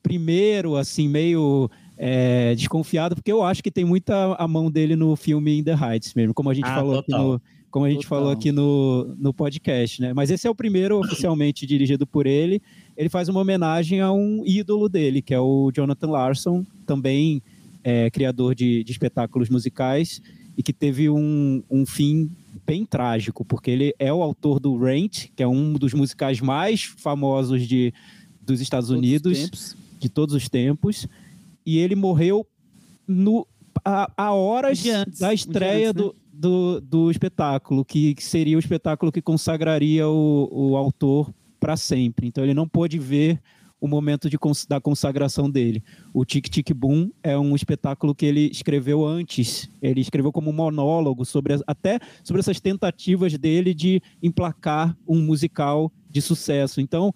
[0.02, 5.16] primeiro, assim, meio é, desconfiado, porque eu acho que tem muita a mão dele no
[5.16, 7.32] filme In the Heights mesmo, como a gente Ah, falou aqui total.
[7.32, 8.18] no, como a gente Total.
[8.18, 10.12] falou aqui no, no podcast, né?
[10.14, 12.62] Mas esse é o primeiro oficialmente dirigido por ele.
[12.96, 17.42] Ele faz uma homenagem a um ídolo dele, que é o Jonathan Larson, também
[17.84, 20.20] é, criador de, de espetáculos musicais
[20.56, 22.30] e que teve um, um fim
[22.66, 26.82] bem trágico, porque ele é o autor do Rent, que é um dos musicais mais
[26.82, 27.92] famosos de,
[28.40, 31.06] dos Estados Todos os Unidos de todos os tempos,
[31.64, 32.46] e ele morreu
[33.06, 33.46] no,
[33.84, 36.10] a, a horas antes, da estreia antes, né?
[36.10, 41.32] do, do, do espetáculo, que, que seria o espetáculo que consagraria o, o autor
[41.66, 42.28] para sempre.
[42.28, 43.40] Então ele não pôde ver
[43.80, 45.82] o momento de, da consagração dele.
[46.14, 49.68] O Tic Tic Boom é um espetáculo que ele escreveu antes.
[49.82, 55.20] Ele escreveu como um monólogo sobre as- até sobre essas tentativas dele de emplacar um
[55.20, 56.80] musical de sucesso.
[56.80, 57.12] Então,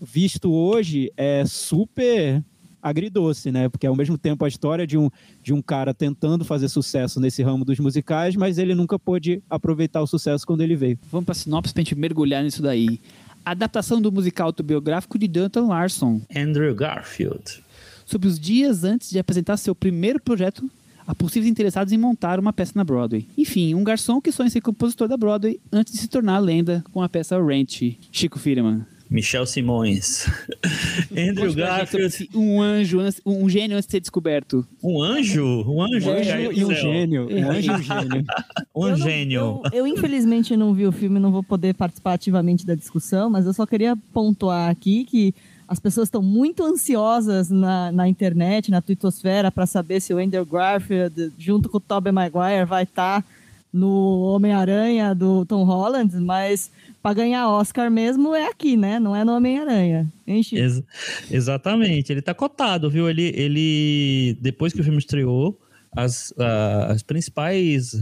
[0.00, 2.44] visto hoje, é super
[2.82, 3.70] agridoce, né?
[3.70, 5.08] Porque ao mesmo tempo a história de um,
[5.42, 10.02] de um cara tentando fazer sucesso nesse ramo dos musicais, mas ele nunca pôde aproveitar
[10.02, 10.98] o sucesso quando ele veio.
[11.10, 13.00] Vamos pra sinopse pra gente mergulhar nisso daí.
[13.44, 16.22] Adaptação do musical autobiográfico de Danton Larson.
[16.34, 17.62] Andrew Garfield.
[18.06, 20.70] Sobre os dias antes de apresentar seu primeiro projeto
[21.06, 23.28] a possíveis interessados em montar uma peça na Broadway.
[23.36, 27.02] Enfim, um garçom que sonha ser compositor da Broadway antes de se tornar lenda com
[27.02, 28.86] a peça Ranch, Chico Firman.
[29.14, 30.26] Michel Simões.
[31.16, 32.28] Andrew Garfield.
[32.34, 34.66] Um anjo, um gênio antes de ser descoberto.
[34.82, 35.44] Um anjo?
[35.70, 36.10] Um anjo?
[36.10, 37.28] Um anjo e um gênio.
[37.30, 38.24] Um anjo e um gênio.
[38.74, 39.40] um eu gênio.
[39.40, 43.30] Não, eu, eu, infelizmente, não vi o filme, não vou poder participar ativamente da discussão,
[43.30, 45.32] mas eu só queria pontuar aqui que
[45.68, 50.44] as pessoas estão muito ansiosas na, na internet, na twittosfera, para saber se o Andrew
[50.44, 53.28] Garfield, junto com o Tobey Maguire, vai estar tá
[53.72, 56.70] no Homem-Aranha do Tom Holland, mas
[57.04, 58.98] para ganhar Oscar mesmo é aqui, né?
[58.98, 60.10] Não é no Homem-Aranha.
[60.26, 60.82] Ex
[61.30, 62.10] exatamente.
[62.10, 63.10] Ele tá cotado, viu?
[63.10, 65.60] Ele, ele depois que o filme estreou,
[65.92, 67.94] as, uh, as principais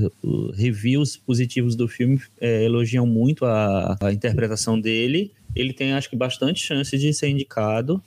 [0.54, 6.16] reviews positivos do filme é, elogiam muito a, a interpretação dele ele tem, acho que,
[6.16, 8.02] bastante chance de ser indicado.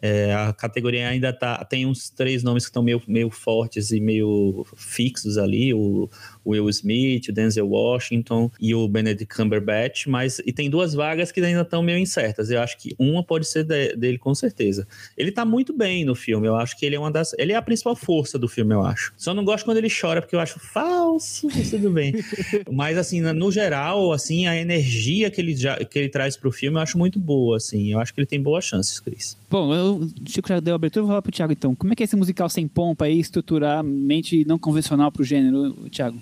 [0.00, 4.00] É, a categoria ainda tá, tem uns três nomes que estão meio, meio fortes e
[4.00, 6.08] meio fixos ali, o,
[6.46, 11.40] Will Smith, o Denzel Washington e o Benedict Cumberbatch, mas e tem duas vagas que
[11.40, 12.50] ainda estão meio incertas.
[12.50, 14.86] Eu acho que uma pode ser de, dele com certeza.
[15.16, 17.56] Ele tá muito bem no filme, eu acho que ele é uma das, ele é
[17.56, 19.12] a principal força do filme, eu acho.
[19.16, 22.14] Só não gosto quando ele chora porque eu acho falso, mas tudo bem.
[22.70, 26.78] mas assim, no geral, assim, a energia que ele já, que ele traz pro filme
[26.78, 27.92] eu acho muito boa, assim.
[27.92, 29.36] Eu acho que ele tem boas chances, Cris.
[29.50, 31.74] Bom, eu, o Chico já deu a abertura, vou falar pro Thiago então.
[31.74, 36.20] Como é que é esse musical sem pompa aí, estruturalmente não convencional pro gênero, Thiago?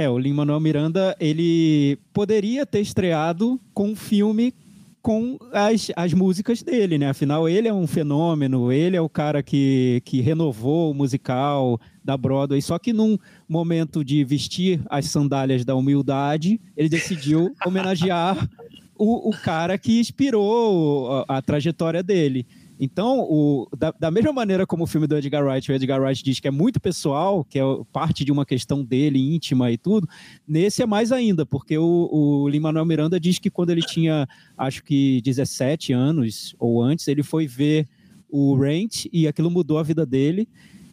[0.00, 4.54] É, o Lin-Manuel Miranda, ele poderia ter estreado com um filme
[5.02, 7.10] com as, as músicas dele, né?
[7.10, 12.16] Afinal, ele é um fenômeno, ele é o cara que, que renovou o musical da
[12.16, 18.48] Broadway, só que num momento de vestir as sandálias da humildade, ele decidiu homenagear
[18.96, 22.46] o, o cara que inspirou a, a trajetória dele.
[22.82, 26.24] Então, o, da, da, mesma maneira como o filme do Edgar Wright, o Edgar Wright
[26.24, 27.62] diz que é muito pessoal, que é
[27.92, 30.08] parte de uma questão dele, íntima e tudo,
[30.48, 34.82] nesse é mais ainda, porque o, o Lin-Manuel Miranda diz que quando ele tinha, acho
[34.82, 37.86] que 17 anos ou antes, ele foi ver
[38.30, 40.48] o Rent e aquilo mudou a vida dele.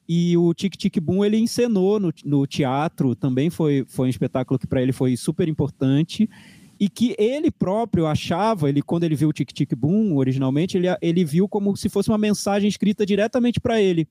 [0.09, 4.59] E o Tic Tic Boom ele encenou no, no teatro, também foi, foi um espetáculo
[4.59, 6.29] que para ele foi super importante
[6.79, 10.87] e que ele próprio achava, ele quando ele viu o Tic Tic Boom originalmente, ele,
[11.01, 14.07] ele viu como se fosse uma mensagem escrita diretamente para ele.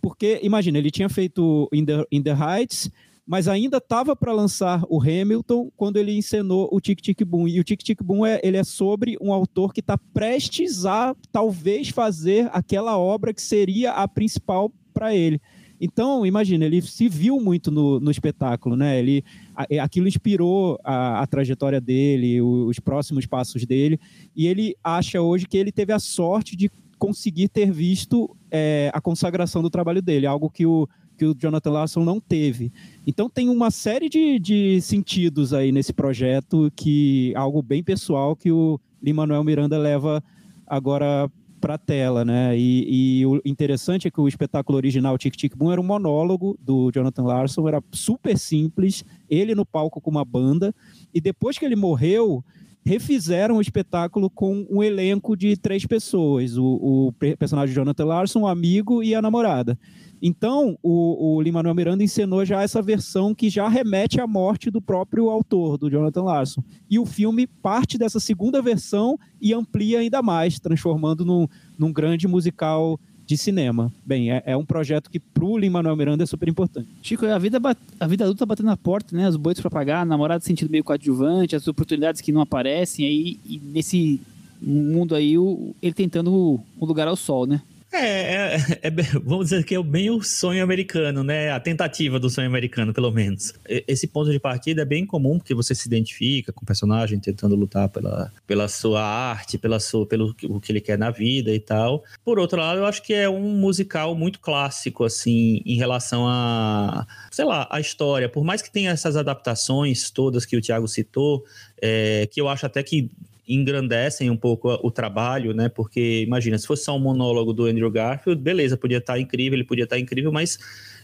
[0.00, 2.90] Porque, imagina, ele tinha feito In the, In the Heights,
[3.26, 7.46] mas ainda estava para lançar o Hamilton quando ele encenou o Tic Tic Boom.
[7.46, 11.14] E o Tic Tic Boom é, ele é sobre um autor que está prestes a
[11.30, 15.40] talvez fazer aquela obra que seria a principal para ele.
[15.84, 19.00] Então, imagina, ele se viu muito no, no espetáculo, né?
[19.00, 19.24] Ele,
[19.68, 23.98] é, aquilo inspirou a, a trajetória dele, os próximos passos dele,
[24.36, 29.00] e ele acha hoje que ele teve a sorte de conseguir ter visto é, a
[29.00, 32.72] consagração do trabalho dele, algo que o, que o Jonathan Larson não teve.
[33.04, 38.52] Então tem uma série de, de sentidos aí nesse projeto, que algo bem pessoal que
[38.52, 40.22] o Lin-Manuel Miranda leva
[40.64, 41.28] agora
[41.62, 42.58] para a tela, né?
[42.58, 46.58] E, e, o interessante é que o espetáculo original Tic Tic Boom era um monólogo
[46.60, 50.74] do Jonathan Larson, era super simples, ele no palco com uma banda,
[51.14, 52.44] e depois que ele morreu,
[52.84, 58.46] refizeram o espetáculo com um elenco de três pessoas: o, o personagem Jonathan Larson, o
[58.46, 59.78] amigo e a namorada.
[60.24, 64.80] Então, o, o Lin-Manuel Miranda encenou já essa versão que já remete à morte do
[64.80, 66.62] próprio autor, do Jonathan Larson.
[66.88, 72.28] E o filme parte dessa segunda versão e amplia ainda mais, transformando num, num grande
[72.28, 73.00] musical
[73.32, 73.90] de cinema.
[74.04, 76.88] Bem, é, é um projeto que pro Lin-Manuel Miranda é super importante.
[77.02, 77.58] Chico, a vida,
[77.98, 79.26] a vida adulta batendo na porta, né?
[79.26, 83.58] Os boitos para pagar, namorado sentido meio coadjuvante, as oportunidades que não aparecem aí, e
[83.58, 84.20] nesse
[84.60, 87.62] mundo aí, o, ele tentando o lugar ao sol, né?
[87.92, 88.90] É, é, é,
[89.22, 91.50] vamos dizer que é bem o sonho americano, né?
[91.50, 93.52] A tentativa do sonho americano, pelo menos.
[93.68, 97.54] Esse ponto de partida é bem comum, porque você se identifica com o personagem tentando
[97.54, 101.60] lutar pela, pela sua arte, pela sua, pelo o que ele quer na vida e
[101.60, 102.02] tal.
[102.24, 107.06] Por outro lado, eu acho que é um musical muito clássico, assim, em relação a,
[107.30, 108.26] sei lá, a história.
[108.26, 111.44] Por mais que tenha essas adaptações todas que o Thiago citou,
[111.80, 113.10] é, que eu acho até que
[113.48, 115.68] engrandecem um pouco o trabalho, né?
[115.68, 119.64] Porque imagina, se fosse só um monólogo do Andrew Garfield, beleza, podia estar incrível, ele
[119.64, 120.58] podia estar incrível, mas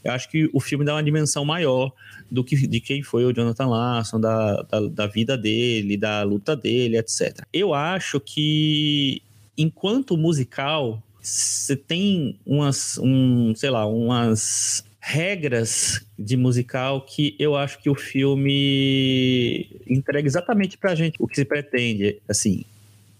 [0.04, 1.92] eu acho que o filme dá uma dimensão maior
[2.30, 6.54] do que de quem foi o Jonathan Larson, da, da, da vida dele, da luta
[6.54, 7.42] dele, etc.
[7.52, 9.20] Eu acho que
[9.56, 17.78] enquanto musical você tem umas, um, sei lá, umas regras de musical que eu acho
[17.78, 22.20] que o filme entrega exatamente pra gente o que se pretende.
[22.28, 22.62] Assim,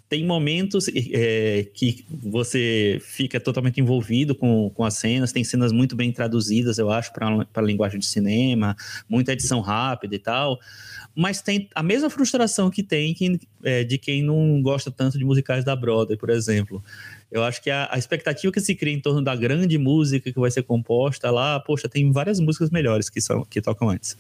[0.06, 5.96] tem momentos é, que você fica totalmente envolvido com, com as cenas, tem cenas muito
[5.96, 8.76] bem traduzidas, eu acho, para a linguagem de cinema,
[9.08, 10.60] muita edição rápida e tal,
[11.14, 15.24] mas tem a mesma frustração que tem quem, é, de quem não gosta tanto de
[15.24, 16.84] musicais da Broadway, por exemplo.
[17.30, 20.40] Eu acho que a, a, expectativa que se cria em torno da grande música que
[20.40, 24.16] vai ser composta lá, poxa, tem várias músicas melhores que, são, que tocam antes.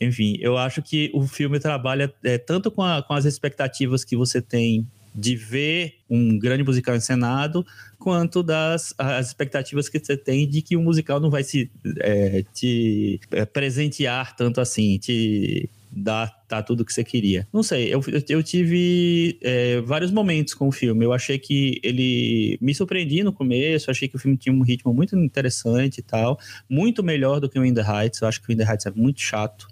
[0.00, 4.16] Enfim, eu acho que o filme trabalha é, tanto com, a, com as expectativas que
[4.16, 7.66] você tem de ver um grande musical encenado,
[7.98, 11.68] quanto das as expectativas que você tem de que o musical não vai se
[11.98, 17.46] é, te é, presentear tanto assim, te dar tá tudo que você queria.
[17.52, 21.04] Não sei, eu, eu tive é, vários momentos com o filme.
[21.04, 24.92] Eu achei que ele me surpreendi no começo, achei que o filme tinha um ritmo
[24.92, 26.38] muito interessante e tal,
[26.68, 28.20] muito melhor do que o In the Heights.
[28.20, 29.68] Eu acho que o In the Heights é muito chato.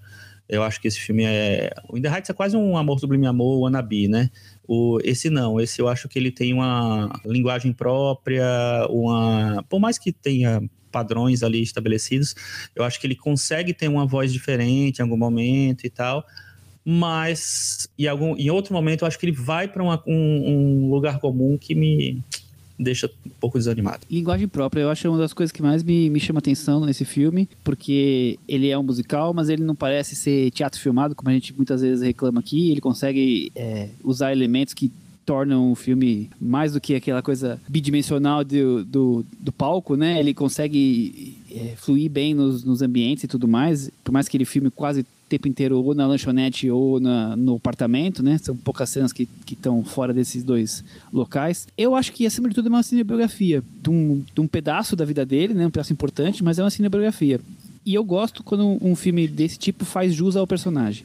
[0.48, 1.72] Eu acho que esse filme é.
[1.88, 4.30] O In the Heights é quase um amor sublime amor, o Anabi, né?
[4.66, 8.46] O, esse não, esse eu acho que ele tem uma linguagem própria,
[8.88, 9.64] uma.
[9.68, 10.62] Por mais que tenha
[10.92, 12.34] padrões ali estabelecidos,
[12.74, 16.24] eu acho que ele consegue ter uma voz diferente em algum momento e tal.
[16.84, 21.18] Mas em, algum, em outro momento eu acho que ele vai para um, um lugar
[21.18, 22.22] comum que me,
[22.78, 24.00] deixa um pouco desanimado.
[24.10, 27.48] Linguagem própria, eu acho uma das coisas que mais me, me chama atenção nesse filme,
[27.64, 31.52] porque ele é um musical, mas ele não parece ser teatro filmado, como a gente
[31.54, 32.70] muitas vezes reclama aqui.
[32.70, 34.92] Ele consegue é, usar elementos que
[35.26, 40.18] tornam o filme mais do que aquela coisa bidimensional do, do, do palco, né?
[40.18, 44.46] Ele consegue é, fluir bem nos, nos ambientes e tudo mais, por mais que ele
[44.46, 48.38] filme quase tempo inteiro ou na lanchonete ou na, no apartamento, né?
[48.38, 51.68] São poucas cenas que estão fora desses dois locais.
[51.76, 55.04] Eu acho que, acima de tudo, é uma cinebiografia de um, de um pedaço da
[55.04, 55.66] vida dele, né?
[55.66, 57.40] Um pedaço importante, mas é uma cinebiografia.
[57.84, 61.04] E eu gosto quando um filme desse tipo faz jus ao personagem.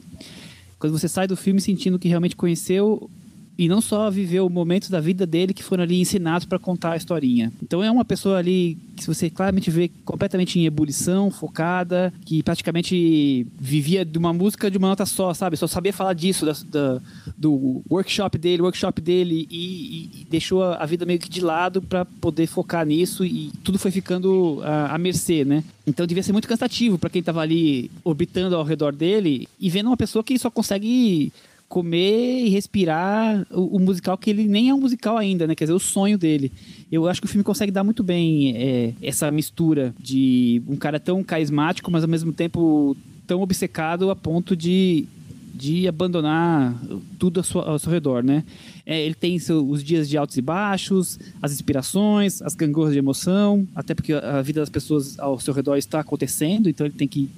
[0.78, 3.08] Quando você sai do filme sentindo que realmente conheceu
[3.56, 6.96] e não só viveu momentos da vida dele que foram ali ensinados para contar a
[6.96, 7.52] historinha.
[7.62, 13.46] Então é uma pessoa ali que você claramente vê completamente em ebulição, focada, que praticamente
[13.58, 15.56] vivia de uma música de uma nota só, sabe?
[15.56, 17.00] Só sabia falar disso, da, da
[17.36, 21.82] do workshop dele, workshop dele e, e, e, deixou a vida meio que de lado
[21.82, 25.64] para poder focar nisso e tudo foi ficando à, à mercê, né?
[25.86, 29.86] Então devia ser muito cansativo para quem estava ali orbitando ao redor dele e vendo
[29.86, 31.32] uma pessoa que só consegue
[31.74, 35.56] comer e respirar o, o, musical que ele nem é um musical ainda, né?
[35.56, 36.52] Quer dizer, o sonho dele.
[36.90, 41.00] Eu acho que o filme consegue dar muito bem é, essa mistura de um cara
[41.00, 42.96] tão carismático, mas ao mesmo tempo
[43.26, 45.06] tão obcecado a ponto de,
[45.52, 46.80] de abandonar
[47.18, 48.44] tudo ao seu, ao seu redor, né?
[48.86, 53.00] É, ele tem seu, os dias de altos e baixos, as inspirações, as gangorras de
[53.00, 57.08] emoção, até porque a vida das pessoas ao seu redor está acontecendo, então ele tem
[57.08, 57.28] que,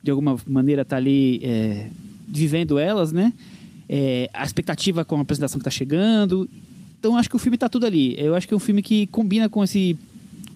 [0.00, 1.90] de alguma maneira, estar tá ali é,
[2.28, 3.32] vivendo elas, né?
[3.92, 6.48] É, a expectativa com a apresentação que está chegando.
[6.98, 8.14] Então acho que o filme está tudo ali.
[8.16, 9.98] Eu acho que é um filme que combina com esse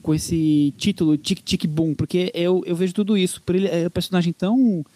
[0.01, 3.43] com esse título Tic Tic Boom, porque eu, eu vejo tudo isso.
[3.43, 4.87] Por ele é um personagem tão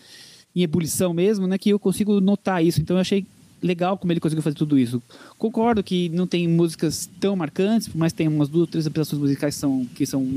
[0.54, 2.80] em ebulição mesmo, né, que eu consigo notar isso.
[2.80, 3.26] Então eu achei
[3.60, 5.02] legal como ele conseguiu fazer tudo isso.
[5.36, 9.60] Concordo que não tem músicas tão marcantes, mas tem umas duas, três apresentações musicais que
[9.60, 10.28] são, que são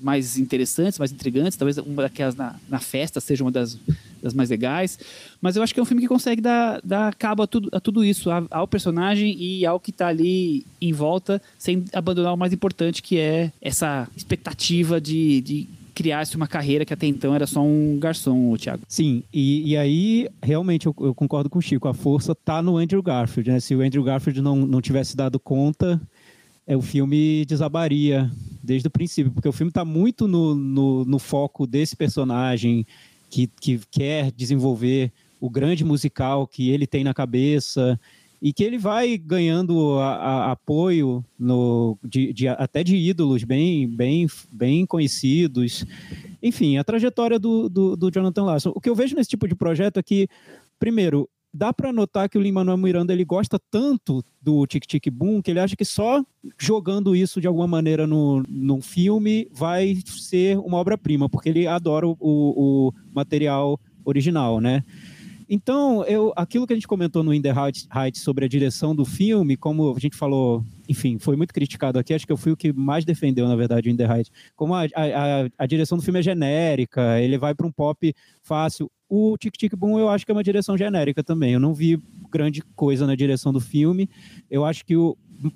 [0.00, 1.58] mais interessantes, mais intrigantes.
[1.58, 3.76] Talvez uma daquelas na, na festa seja uma das,
[4.24, 4.98] das mais legais.
[5.40, 7.78] Mas eu acho que é um filme que consegue dar, dar cabo a tudo, a
[7.78, 12.36] tudo isso, a, ao personagem e ao que está ali em volta, sem abandonar o
[12.36, 17.46] mais importante, que é essa expectativa de, de criasse uma carreira que até então era
[17.46, 18.82] só um garçom, Thiago.
[18.88, 22.78] Sim, e, e aí realmente eu, eu, concordo com o Chico, a força tá no
[22.78, 23.60] Andrew Garfield, né?
[23.60, 26.00] Se o Andrew Garfield não, não tivesse dado conta,
[26.66, 28.30] é, o filme desabaria
[28.62, 32.86] desde o princípio, porque o filme está muito no, no, no, foco desse personagem
[33.34, 37.98] que, que quer desenvolver o grande musical que ele tem na cabeça
[38.40, 43.88] e que ele vai ganhando a, a, apoio no, de, de, até de ídolos bem,
[43.88, 45.84] bem, bem conhecidos.
[46.40, 48.72] Enfim, a trajetória do, do, do Jonathan Larson.
[48.72, 50.28] O que eu vejo nesse tipo de projeto é que,
[50.78, 55.40] primeiro, dá para notar que o Lin-Manuel Miranda ele gosta tanto do Tic Tic Boom
[55.40, 56.24] que ele acha que só
[56.58, 62.06] jogando isso de alguma maneira no, num filme vai ser uma obra-prima, porque ele adora
[62.08, 64.84] o, o, material original, né?
[65.48, 69.04] Então, eu, aquilo que a gente comentou no In The Heights sobre a direção do
[69.04, 72.56] filme, como a gente falou, enfim, foi muito criticado aqui, acho que eu fui o
[72.56, 74.32] que mais defendeu, na verdade, o In The Heights.
[74.56, 78.90] Como a, a, a direção do filme é genérica, ele vai para um pop fácil.
[79.08, 81.52] O Tic Tic Boom eu acho que é uma direção genérica também.
[81.52, 84.08] Eu não vi grande coisa na direção do filme.
[84.50, 84.94] Eu acho que,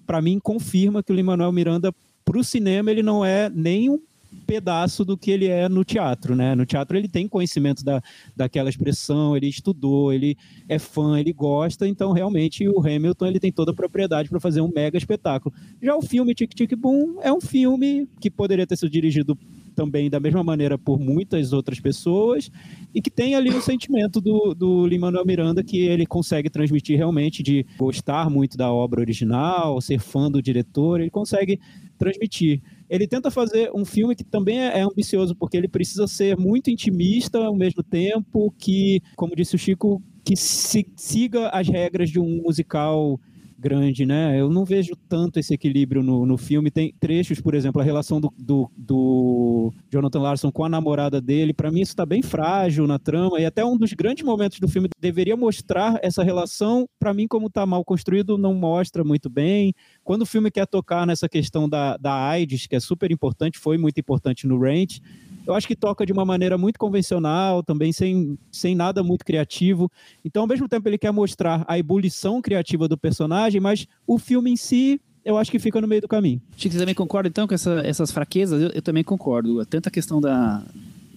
[0.06, 1.92] para mim, confirma que o Lin-Manuel Miranda,
[2.24, 3.98] para o cinema, ele não é nem um
[4.46, 6.54] pedaço do que ele é no teatro, né?
[6.54, 8.02] No teatro ele tem conhecimento da,
[8.36, 10.36] daquela expressão, ele estudou, ele
[10.68, 14.60] é fã, ele gosta, então realmente o Hamilton ele tem toda a propriedade para fazer
[14.60, 15.54] um mega espetáculo.
[15.82, 19.38] Já o filme Tic Tic Boom é um filme que poderia ter sido dirigido
[19.78, 22.50] também da mesma maneira por muitas outras pessoas
[22.92, 27.44] e que tem ali o sentimento do, do Lin-Manuel Miranda que ele consegue transmitir realmente
[27.44, 31.60] de gostar muito da obra original, ser fã do diretor, ele consegue
[31.96, 32.60] transmitir.
[32.90, 37.38] Ele tenta fazer um filme que também é ambicioso, porque ele precisa ser muito intimista
[37.38, 43.20] ao mesmo tempo, que, como disse o Chico, que siga as regras de um musical
[43.58, 44.40] grande, né?
[44.40, 46.70] Eu não vejo tanto esse equilíbrio no, no filme.
[46.70, 51.52] Tem trechos, por exemplo, a relação do, do, do Jonathan Larson com a namorada dele.
[51.52, 53.40] Para mim, isso está bem frágil na trama.
[53.40, 56.88] E até um dos grandes momentos do filme deveria mostrar essa relação.
[56.98, 59.74] Para mim, como está mal construído, não mostra muito bem.
[60.04, 63.76] Quando o filme quer tocar nessa questão da, da AIDS, que é super importante, foi
[63.76, 65.00] muito importante no Ranch,
[65.48, 69.90] eu acho que toca de uma maneira muito convencional, também sem, sem nada muito criativo.
[70.22, 74.50] Então, ao mesmo tempo, ele quer mostrar a ebulição criativa do personagem, mas o filme
[74.50, 76.40] em si eu acho que fica no meio do caminho.
[76.56, 78.62] Chico, você também concorda então com essa, essas fraquezas?
[78.62, 79.64] Eu, eu, também concordo.
[79.66, 80.62] Tanto a questão da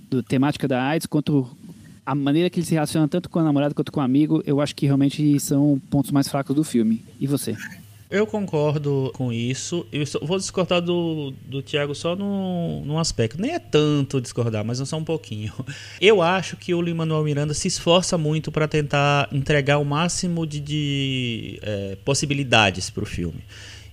[0.10, 1.48] do, temática da AIDS, quanto
[2.06, 4.60] a maneira que ele se relaciona tanto com a namorada quanto com o amigo, eu
[4.60, 7.04] acho que realmente são pontos mais fracos do filme.
[7.20, 7.56] E você?
[8.12, 9.88] Eu concordo com isso.
[9.92, 13.42] Eu vou discordar do, do Thiago só num, num aspecto.
[13.42, 15.54] Nem é tanto discordar, mas só um pouquinho.
[16.02, 20.60] Eu acho que o Lin-Manuel Miranda se esforça muito para tentar entregar o máximo de,
[20.60, 23.42] de é, possibilidades para o filme.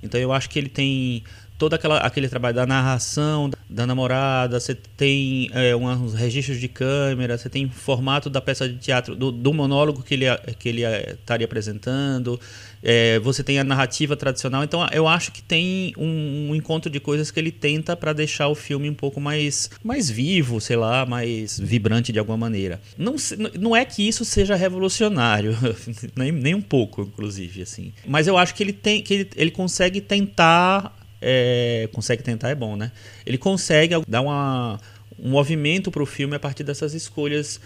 [0.03, 1.25] Então eu acho que ele tem
[1.59, 7.37] todo aquela, aquele trabalho da narração da namorada, você tem é, uns registros de câmera,
[7.37, 10.25] você tem formato da peça de teatro, do, do monólogo que ele,
[10.59, 12.41] que ele é, estaria apresentando,
[12.83, 14.63] é, você tem a narrativa tradicional.
[14.63, 18.49] Então eu acho que tem um, um encontro de coisas que ele tenta para deixar
[18.49, 22.81] o filme um pouco mais, mais vivo, sei lá, mais vibrante de alguma maneira.
[22.97, 23.17] Não,
[23.59, 25.57] não é que isso seja revolucionário,
[26.17, 27.93] nem, nem um pouco, inclusive, assim.
[28.07, 32.55] Mas eu acho que ele tem que ele, ele consegue tentar é, consegue tentar é
[32.55, 32.93] bom, né?
[33.27, 34.81] Ele consegue dar uma,
[35.19, 37.61] um movimento para o filme a partir dessas escolhas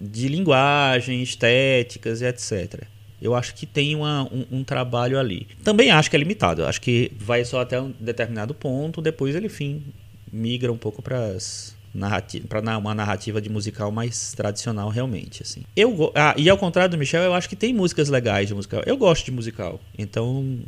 [0.00, 2.84] de linguagem, estéticas e etc.
[3.20, 5.46] Eu acho que tem uma, um, um, trabalho ali.
[5.62, 6.66] Também acho que é limitado.
[6.66, 9.82] Acho que vai só até um determinado ponto, depois ele, enfim,
[10.30, 11.36] migra um pouco para
[12.48, 15.62] para uma narrativa de musical mais tradicional realmente assim.
[15.76, 18.82] Eu ah, e ao contrário do Michel, eu acho que tem músicas legais de musical.
[18.84, 19.80] Eu gosto de musical.
[19.96, 20.58] Então,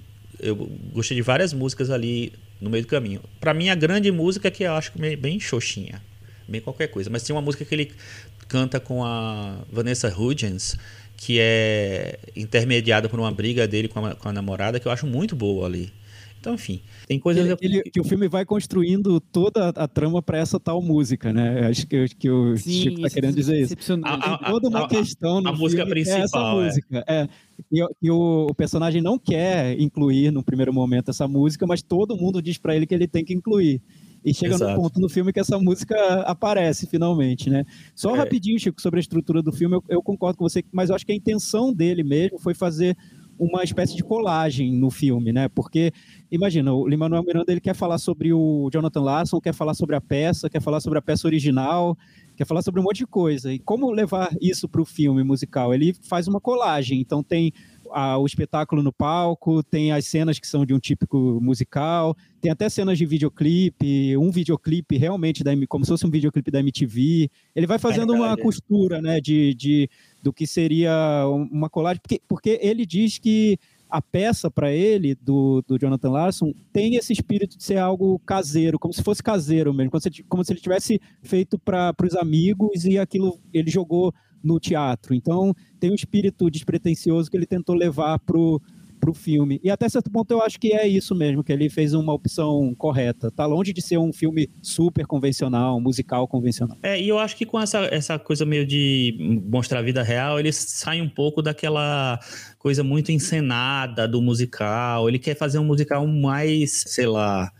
[0.41, 0.57] eu
[0.93, 3.21] gostei de várias músicas ali no meio do caminho.
[3.41, 6.03] Para mim, a grande música é que eu acho bem xoxinha,
[6.49, 7.11] bem qualquer coisa.
[7.11, 7.93] Mas tem uma música que ele
[8.49, 10.77] canta com a Vanessa Hudgens,
[11.17, 15.07] que é intermediada por uma briga dele com a, com a namorada, que eu acho
[15.07, 15.93] muito boa ali.
[16.47, 20.39] Então, enfim, tem coisas ele, ele, que o filme vai construindo toda a, trama para
[20.39, 21.67] essa tal música, né?
[21.67, 23.75] Acho que, que o Sim, Chico está querendo dizer isso.
[24.05, 26.65] A, tem toda uma a, questão no a, música principal, é essa é.
[26.65, 27.05] música.
[27.09, 27.29] É.
[27.73, 32.17] E, e o, o, personagem não quer incluir no primeiro momento essa música, mas todo
[32.17, 33.83] mundo diz para ele que ele tem que incluir.
[34.25, 34.71] E chega Exato.
[34.71, 37.65] no ponto no filme que essa música aparece finalmente, né?
[37.93, 38.19] Só é.
[38.19, 41.05] rapidinho, Chico, sobre a estrutura do filme, eu, eu, concordo com você, mas eu acho
[41.05, 42.97] que a intenção dele mesmo foi fazer
[43.39, 45.49] uma espécie de colagem no filme, né?
[45.49, 45.93] Porque,
[46.31, 50.01] imagina, o Lin-Manuel Miranda ele quer falar sobre o Jonathan Larson, quer falar sobre a
[50.01, 51.97] peça, quer falar sobre a peça original,
[52.37, 53.53] quer falar sobre um monte de coisa.
[53.53, 55.75] E como levar isso para o filme musical?
[55.75, 57.53] Ele faz uma colagem, então tem
[57.93, 62.51] a, o espetáculo no palco, tem as cenas que são de um típico musical, tem
[62.51, 67.31] até cenas de videoclipe, um videoclipe realmente da, como se fosse um videoclipe da MTV.
[67.55, 69.89] Ele vai fazendo é uma costura, né, de, de
[70.27, 73.57] do que seria uma colagem, porque, porque ele diz que
[73.89, 78.77] a peça para ele, do, do Jonathan Larson, tem esse espírito de ser algo caseiro,
[78.77, 82.85] como se fosse caseiro mesmo, como se, como se ele tivesse feito para os amigos
[82.85, 84.13] e aquilo ele jogou
[84.43, 85.15] no teatro.
[85.15, 88.61] Então, tem um espírito despretensioso que ele tentou levar pro
[88.99, 89.61] para o filme.
[89.63, 92.75] E até certo ponto eu acho que é isso mesmo, que ele fez uma opção
[92.77, 93.31] correta.
[93.31, 96.77] Tá longe de ser um filme super convencional, musical convencional.
[96.83, 100.39] É, e eu acho que com essa, essa coisa meio de mostrar a vida real,
[100.41, 102.19] ele sai um pouco daquela
[102.59, 105.09] coisa muito encenada do musical.
[105.09, 107.51] Ele quer fazer um musical mais, sei lá,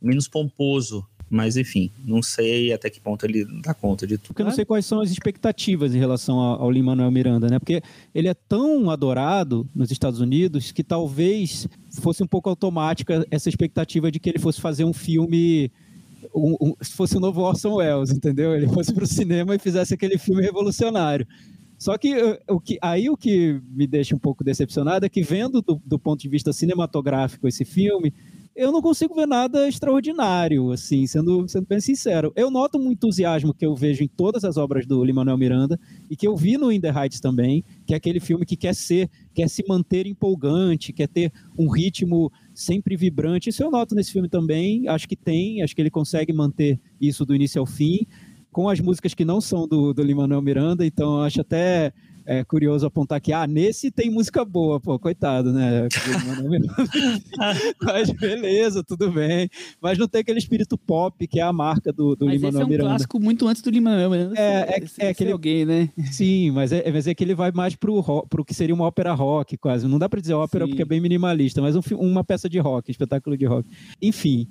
[0.00, 1.06] menos pomposo.
[1.34, 4.28] Mas enfim, não sei até que ponto ele dá conta de tudo.
[4.28, 7.58] Porque eu não sei quais são as expectativas em relação ao, Lin-Manuel Miranda, né?
[7.58, 7.82] Porque
[8.14, 11.66] ele é tão adorado nos Estados Unidos que talvez
[12.00, 15.72] fosse um pouco automática essa expectativa de que ele fosse fazer um filme
[16.32, 18.54] um, um, se fosse o novo Orson Welles, entendeu?
[18.54, 21.26] Ele fosse para o cinema e fizesse aquele filme revolucionário.
[21.76, 22.14] Só que,
[22.48, 25.98] o que aí o que me deixa um pouco decepcionado é que vendo do, do
[25.98, 28.14] ponto de vista cinematográfico esse filme,
[28.54, 32.32] eu não consigo ver nada extraordinário, assim, sendo, sendo bem sincero.
[32.36, 36.16] Eu noto um entusiasmo que eu vejo em todas as obras do Lin-Manuel Miranda e
[36.16, 39.10] que eu vi no In the Heights também, que é aquele filme que quer ser,
[39.34, 43.50] quer se manter empolgante, quer ter um ritmo sempre vibrante.
[43.50, 47.26] Isso eu noto nesse filme também, acho que tem, acho que ele consegue manter isso
[47.26, 48.06] do início ao fim,
[48.52, 51.92] com as músicas que não são do, do Lin-Manuel Miranda, então acho até
[52.26, 55.88] é curioso apontar que, ah, nesse tem música boa, pô, coitado, né?
[57.82, 59.48] Mas beleza, tudo bem.
[59.80, 62.62] Mas não tem aquele espírito pop que é a marca do, do mas Lin-Manuel esse
[62.62, 62.88] é um Miranda.
[62.90, 64.34] clássico muito antes do Lin-Manuel Miranda.
[64.40, 65.88] É, é, ser- é ser aquele- alguém, né?
[66.10, 68.84] Sim, mas é, mas é que ele vai mais pro, ro- pro que seria uma
[68.84, 69.86] ópera rock, quase.
[69.86, 70.70] Não dá pra dizer ópera Sim.
[70.70, 71.80] porque é bem minimalista, mas um
[72.14, 73.68] uma peça de rock, espetáculo de rock.
[74.00, 74.46] Enfim,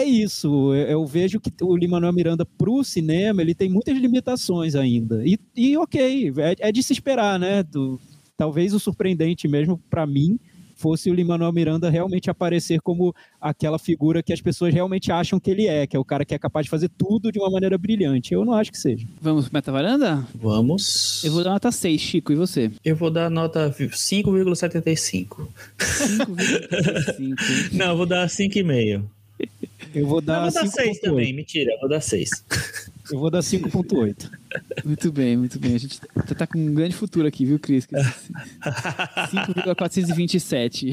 [0.00, 0.74] é isso.
[0.74, 5.22] Eu, eu vejo que o Lin-Manuel Miranda pro cinema, ele tem muitas limitações ainda.
[5.26, 7.62] E, e ok, é, é de se esperar, né?
[7.62, 8.00] Do-
[8.36, 10.38] talvez o surpreendente mesmo, pra mim,
[10.74, 15.48] fosse o Lin-Manuel Miranda realmente aparecer como aquela figura que as pessoas realmente acham que
[15.48, 17.78] ele é, que é o cara que é capaz de fazer tudo de uma maneira
[17.78, 18.34] brilhante.
[18.34, 19.06] Eu não acho que seja.
[19.20, 20.26] Vamos pro Metavaranda?
[20.34, 21.22] Vamos.
[21.22, 22.72] Eu vou dar nota 6, Chico, e você?
[22.84, 25.46] Eu vou dar nota 5,75.
[25.78, 27.72] 5,5.
[27.78, 29.02] Não, eu vou dar 5,5.
[29.94, 31.00] Eu vou dar eu vou dar 6 5.8.
[31.00, 32.30] também, mentira, eu vou dar 6.
[33.10, 34.30] Eu vou dar 5.8.
[34.84, 35.74] Muito bem, muito bem.
[35.74, 37.86] A gente tá, tá com um grande futuro aqui, viu, Cris?
[39.30, 40.92] 5,427.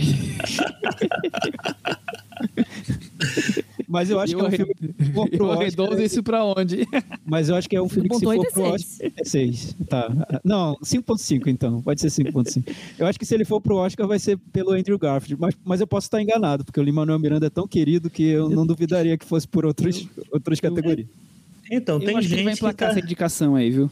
[3.91, 6.05] Mas eu acho Eu que é um filme que se for pro Eu arredondo Oscar,
[6.05, 6.87] isso pra onde?
[7.25, 9.11] Mas eu acho que é um filme que se 5.8 for pro Oscar...
[9.17, 9.75] É 6.
[9.89, 10.41] Tá.
[10.43, 11.81] Não, 5.5 então.
[11.81, 12.63] Pode ser 5.5.
[12.99, 15.41] Eu acho que se ele for pro Oscar vai ser pelo Andrew Garfield.
[15.41, 18.47] Mas, mas eu posso estar enganado, porque o Lin-Manuel Miranda é tão querido que eu
[18.47, 21.07] não duvidaria que fosse por outros, outras categorias.
[21.71, 23.89] Então, Eu tem acho que vai gente que, emplacar tá, essa indicação aí, viu?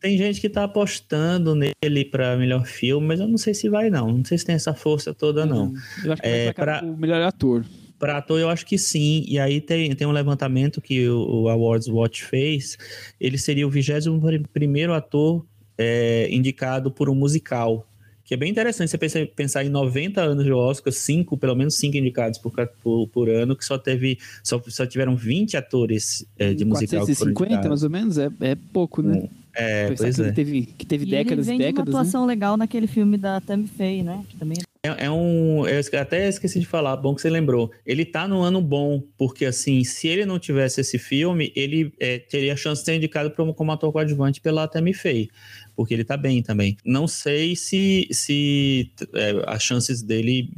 [0.00, 3.88] tem gente que tá apostando nele pra melhor filme, mas eu não sei se vai,
[3.90, 4.08] não.
[4.10, 5.72] Não sei se tem essa força toda, não.
[6.04, 7.64] Eu acho que É, vai emplacar pra- o melhor ator.
[8.04, 9.24] Pra ator, eu acho que sim.
[9.26, 12.76] E aí tem, tem um levantamento que o, o Awards Watch fez.
[13.18, 15.42] Ele seria o 21 ator
[15.78, 17.88] é, indicado por um musical.
[18.22, 21.76] Que é bem interessante você pensa- pensar em 90 anos de Oscar, cinco, pelo menos
[21.76, 22.52] cinco indicados por,
[22.82, 27.14] por, por ano, que só teve só, só tiveram 20 atores é, de musical que
[27.14, 27.68] foram 450, indicados.
[27.68, 29.28] mais ou menos, é, é pouco, né?
[29.54, 30.24] É, Pensar pois que é.
[30.26, 32.00] ele teve, que teve E décadas ele e vem uma décadas, né?
[32.00, 34.22] atuação legal naquele filme da Tammy Faye, né?
[34.28, 35.66] Que também É, é um.
[35.66, 37.72] Eu até esqueci de falar, bom que você lembrou.
[37.86, 42.18] Ele tá no ano bom, porque assim, se ele não tivesse esse filme, ele é,
[42.18, 45.30] teria a chance de ser indicado como, como ator coadjuvante pela Tammy Faye,
[45.74, 46.76] porque ele tá bem também.
[46.84, 50.50] Não sei se, se é, as chances dele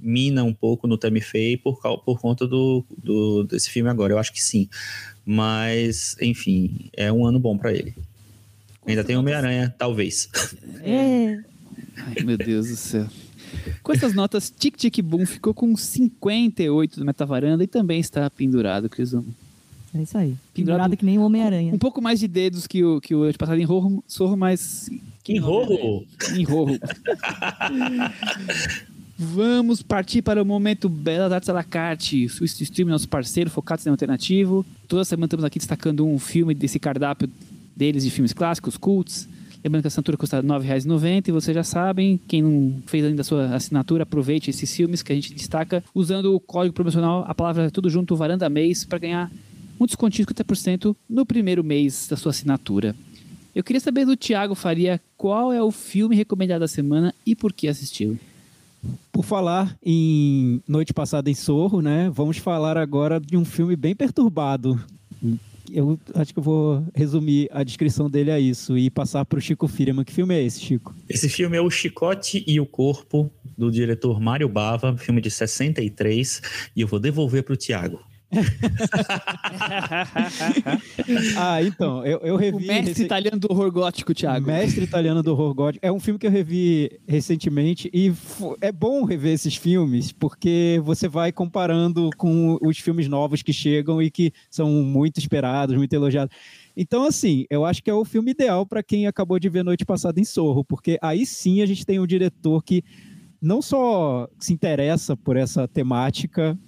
[0.00, 4.12] minam um pouco no Tammy Faye por, por conta do, do- desse filme agora.
[4.12, 4.68] Eu acho que sim.
[5.26, 7.94] Mas, enfim, é um ano bom pra ele.
[8.86, 10.28] Ainda tem Homem-Aranha, talvez.
[10.84, 11.36] É.
[11.96, 13.06] Ai, meu Deus do céu.
[13.82, 18.88] Com essas notas, Tic Tic Boom ficou com 58 do Metavaranda e também está pendurado,
[18.88, 19.24] Crisão.
[19.94, 20.28] É isso aí.
[20.28, 21.74] Pendurado- Pendurado que nem o Homem-Aranha.
[21.74, 24.88] Um pouco mais de dedos que o, que o ano passado em Rorro, Sorro, mas...
[25.22, 26.04] Que horror!
[26.34, 26.78] Em Rorro.
[29.18, 32.24] Vamos partir para o momento Belas Artes à la carte.
[32.24, 34.66] Stream, nosso parceiro, focado em alternativo.
[34.88, 37.30] Toda semana estamos aqui destacando um filme desse cardápio
[37.76, 39.28] deles de filmes clássicos, cults.
[39.64, 43.20] Lembrando que a assinatura custa R$ 9,90 e vocês já sabem, quem não fez ainda
[43.20, 47.34] a sua assinatura, aproveite esses filmes que a gente destaca usando o código promocional, a
[47.34, 49.30] palavra é tudo junto, varanda mês, para ganhar
[49.78, 52.96] um descontinho de 50% no primeiro mês da sua assinatura.
[53.54, 57.52] Eu queria saber do Thiago Faria qual é o filme recomendado da semana e por
[57.52, 58.18] que assistiu.
[59.12, 62.10] Por falar em Noite Passada em Sorro, né?
[62.12, 64.80] Vamos falar agora de um filme bem perturbado.
[65.70, 69.40] Eu acho que eu vou resumir a descrição dele a isso e passar para o
[69.42, 70.04] Chico Firman.
[70.04, 70.94] Que filme é esse, Chico?
[71.08, 76.42] Esse filme é O Chicote e o Corpo, do diretor Mário Bava, filme de 63,
[76.74, 78.00] e eu vou devolver para o Tiago.
[81.36, 82.66] Ah, então, eu, eu O revi...
[82.66, 84.46] mestre rece- italiano do horror gótico, Thiago.
[84.46, 85.76] Mestre Italiano do Horror God.
[85.82, 90.80] É um filme que eu revi recentemente e fo- é bom rever esses filmes porque
[90.84, 95.92] você vai comparando com os filmes novos que chegam e que são muito esperados, muito
[95.92, 96.34] elogiados.
[96.76, 99.84] Então, assim, eu acho que é o filme ideal para quem acabou de ver Noite
[99.84, 102.82] Passada em Sorro, porque aí sim a gente tem um diretor que
[103.40, 106.58] não só se interessa por essa temática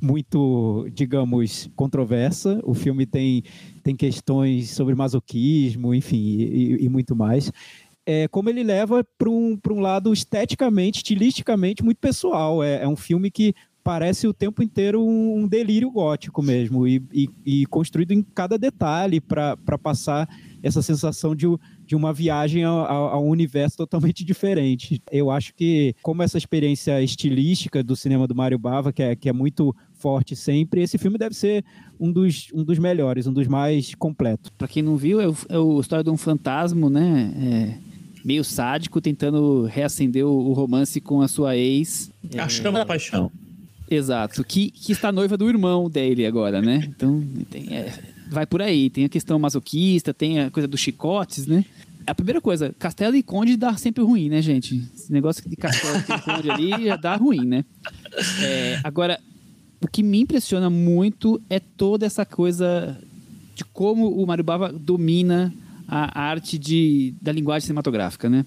[0.00, 2.60] muito, digamos, controversa.
[2.64, 3.42] O filme tem,
[3.82, 7.50] tem questões sobre masoquismo, enfim, e, e muito mais.
[8.04, 12.62] É, como ele leva para um, um lado esteticamente, estilisticamente muito pessoal.
[12.62, 13.54] É, é um filme que
[13.86, 18.58] parece o tempo inteiro um, um delírio gótico mesmo, e, e, e, construído em cada
[18.58, 20.28] detalhe para passar
[20.60, 21.46] essa sensação de,
[21.86, 25.00] de uma viagem a, a, a, um universo totalmente diferente.
[25.10, 29.28] Eu acho que, como essa experiência estilística do cinema do Mário Bava, que é, que
[29.28, 31.64] é muito forte sempre, esse filme deve ser
[31.98, 34.50] um dos, um dos melhores, um dos mais completos.
[34.58, 37.78] Para quem não viu, é, o, é a história de um fantasma, né?
[37.82, 42.10] É meio sádico, tentando reacender o, romance com a sua ex.
[42.36, 42.48] A é...
[42.48, 43.30] chama da paixão.
[43.88, 46.82] Exato, que, que está noiva do irmão dele agora, né?
[46.88, 47.92] Então, tem, é,
[48.28, 48.90] vai por aí.
[48.90, 51.64] Tem a questão masoquista, tem a coisa dos chicotes, né?
[52.06, 54.82] A primeira coisa, castelo e conde dá sempre ruim, né, gente?
[54.94, 57.64] Esse negócio de castelo e conde ali já dá ruim, né?
[58.42, 59.18] É, agora,
[59.80, 62.96] o que me impressiona muito é toda essa coisa
[63.54, 65.52] de como o Mario Bava domina
[65.88, 68.44] a arte de, da linguagem cinematográfica, né?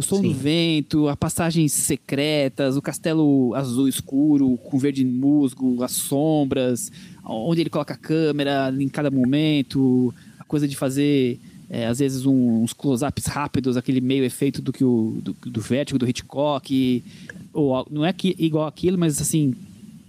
[0.00, 0.22] O som Sim.
[0.22, 6.90] do vento, as passagens secretas, o castelo azul escuro com verde musgo, as sombras,
[7.22, 11.38] onde ele coloca a câmera em cada momento, a coisa de fazer
[11.68, 15.60] é, às vezes um, uns close-ups rápidos, aquele meio efeito do que o do, do
[15.60, 17.04] Vértigo, do Hitchcock,
[17.52, 19.54] ou não é que, igual aquilo, mas assim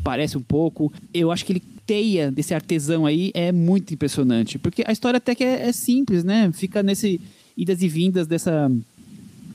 [0.02, 0.90] parece um pouco.
[1.14, 4.58] Eu acho que ele teia desse artesão aí é muito impressionante.
[4.58, 6.50] Porque a história até que é, é simples, né?
[6.54, 7.20] Fica nesse
[7.58, 8.72] idas e vindas dessa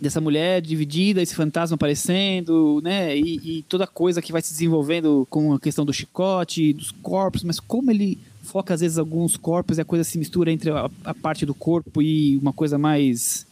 [0.01, 3.17] dessa mulher dividida, esse fantasma aparecendo, né?
[3.17, 7.43] E, e, toda coisa que vai se desenvolvendo com a questão do chicote, dos corpos,
[7.43, 10.89] mas como ele foca às vezes alguns corpos e a coisa se mistura entre a,
[11.05, 13.47] a parte do corpo e uma coisa mais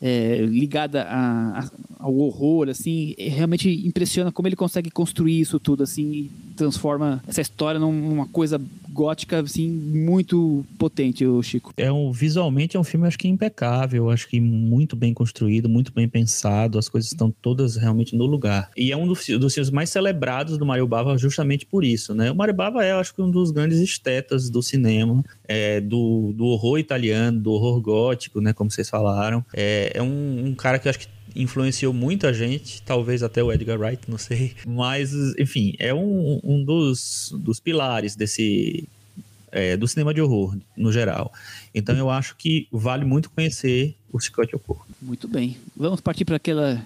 [0.00, 5.82] é, ligada a, a, ao horror, assim, realmente impressiona como ele consegue construir isso tudo,
[5.82, 8.60] assim, e transforma essa história numa coisa
[8.92, 11.72] gótica, assim, muito potente, o Chico.
[11.76, 15.92] É um, visualmente é um filme, acho que impecável, acho que muito bem construído, muito
[15.92, 18.70] bem pensado, as coisas estão todas realmente no lugar.
[18.76, 22.30] E é um dos, dos filmes mais celebrados do Mario Bava justamente por isso, né?
[22.30, 26.46] O Mario Bava é, acho que, um dos grandes estetas do cinema, é, do, do
[26.46, 28.52] horror italiano, do horror gótico, né?
[28.52, 29.44] Como vocês falaram.
[29.54, 33.52] É, é um, um cara que eu acho que influenciou muita gente, talvez até o
[33.52, 34.54] Edgar Wright, não sei.
[34.66, 38.88] Mas, enfim, é um, um dos, dos pilares desse.
[39.52, 41.32] É, do cinema de horror, no geral.
[41.74, 44.86] Então eu acho que vale muito conhecer o Scott Horror.
[45.02, 45.56] Muito bem.
[45.76, 46.80] Vamos partir para aquela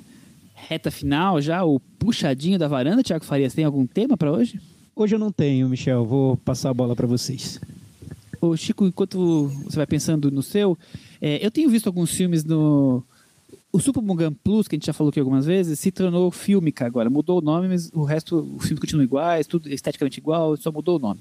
[0.54, 3.02] reta final já, o puxadinho da varanda.
[3.02, 4.58] Tiago Farias, tem algum tema para hoje?
[4.96, 6.06] Hoje eu não tenho, Michel.
[6.06, 7.60] Vou passar a bola para vocês.
[8.40, 10.78] Ô, Chico, enquanto você vai pensando no seu,
[11.20, 13.02] é, eu tenho visto alguns filmes no,
[13.74, 16.86] o Super Mugan Plus, que a gente já falou aqui algumas vezes, se tornou Filmica
[16.86, 17.10] agora.
[17.10, 20.94] Mudou o nome, mas o resto, o filme continua iguais, tudo esteticamente igual, só mudou
[20.94, 21.18] o nome.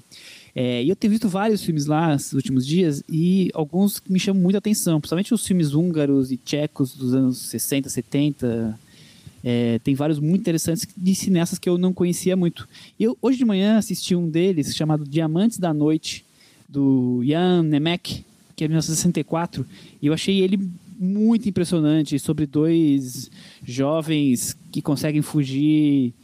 [0.54, 4.40] É, e eu tenho visto vários filmes lá nos últimos dias e alguns me chamam
[4.40, 8.78] muita atenção, principalmente os filmes húngaros e tchecos dos anos 60, 70.
[9.42, 12.68] É, tem vários muito interessantes de cineastas que eu não conhecia muito.
[13.00, 16.24] Eu, hoje de manhã, assisti um deles chamado Diamantes da Noite,
[16.68, 18.24] do Jan Nemec,
[18.54, 19.66] que é de 1964,
[20.00, 23.30] e eu achei ele muito impressionante sobre dois
[23.64, 26.14] jovens que conseguem fugir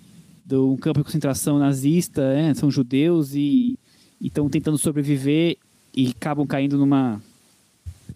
[0.44, 2.54] de um campo de concentração nazista, né?
[2.54, 3.78] são judeus e
[4.20, 5.56] estão tentando sobreviver
[5.94, 7.20] e acabam caindo numa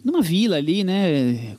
[0.04, 1.56] numa vila ali, né?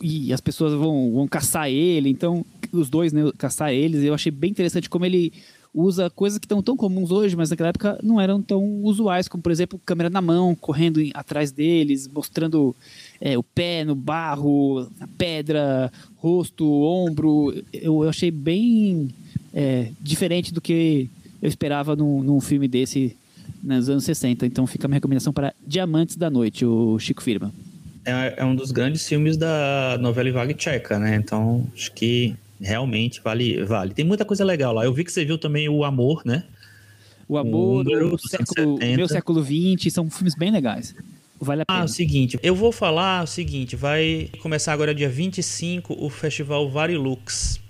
[0.00, 4.02] E as pessoas vão, vão caçar ele, então os dois, né, caçar eles.
[4.02, 5.32] Eu achei bem interessante como ele
[5.72, 9.42] usa coisas que estão tão comuns hoje, mas naquela época não eram tão usuais, como
[9.42, 12.74] por exemplo câmera na mão, correndo atrás deles, mostrando
[13.20, 17.52] é, o pé no barro, na pedra, rosto, ombro.
[17.72, 19.08] Eu, eu achei bem
[19.54, 21.08] é, diferente do que
[21.40, 23.16] eu esperava num, num filme desse
[23.62, 24.46] nos anos 60.
[24.46, 27.52] Então fica a minha recomendação para Diamantes da Noite, o Chico Firma.
[28.04, 31.16] É, é um dos grandes filmes da novela Vague tcheca, né?
[31.16, 33.94] Então acho que realmente vale, vale.
[33.94, 34.84] Tem muita coisa legal lá.
[34.84, 36.44] Eu vi que você viu também o Amor, né?
[37.28, 40.94] O Amor, o, o século, meu século XX, são filmes bem legais.
[41.40, 41.80] Vale a pena.
[41.80, 46.70] Ah, o seguinte, eu vou falar o seguinte, vai começar agora dia 25 o Festival
[46.70, 47.60] Varilux.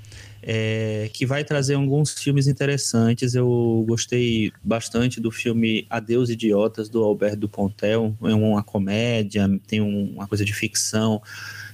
[0.49, 3.35] É, que vai trazer alguns filmes interessantes.
[3.35, 8.15] Eu gostei bastante do filme Adeus Idiotas, do Alberto Dupontel.
[8.23, 11.21] É uma comédia, tem uma coisa de ficção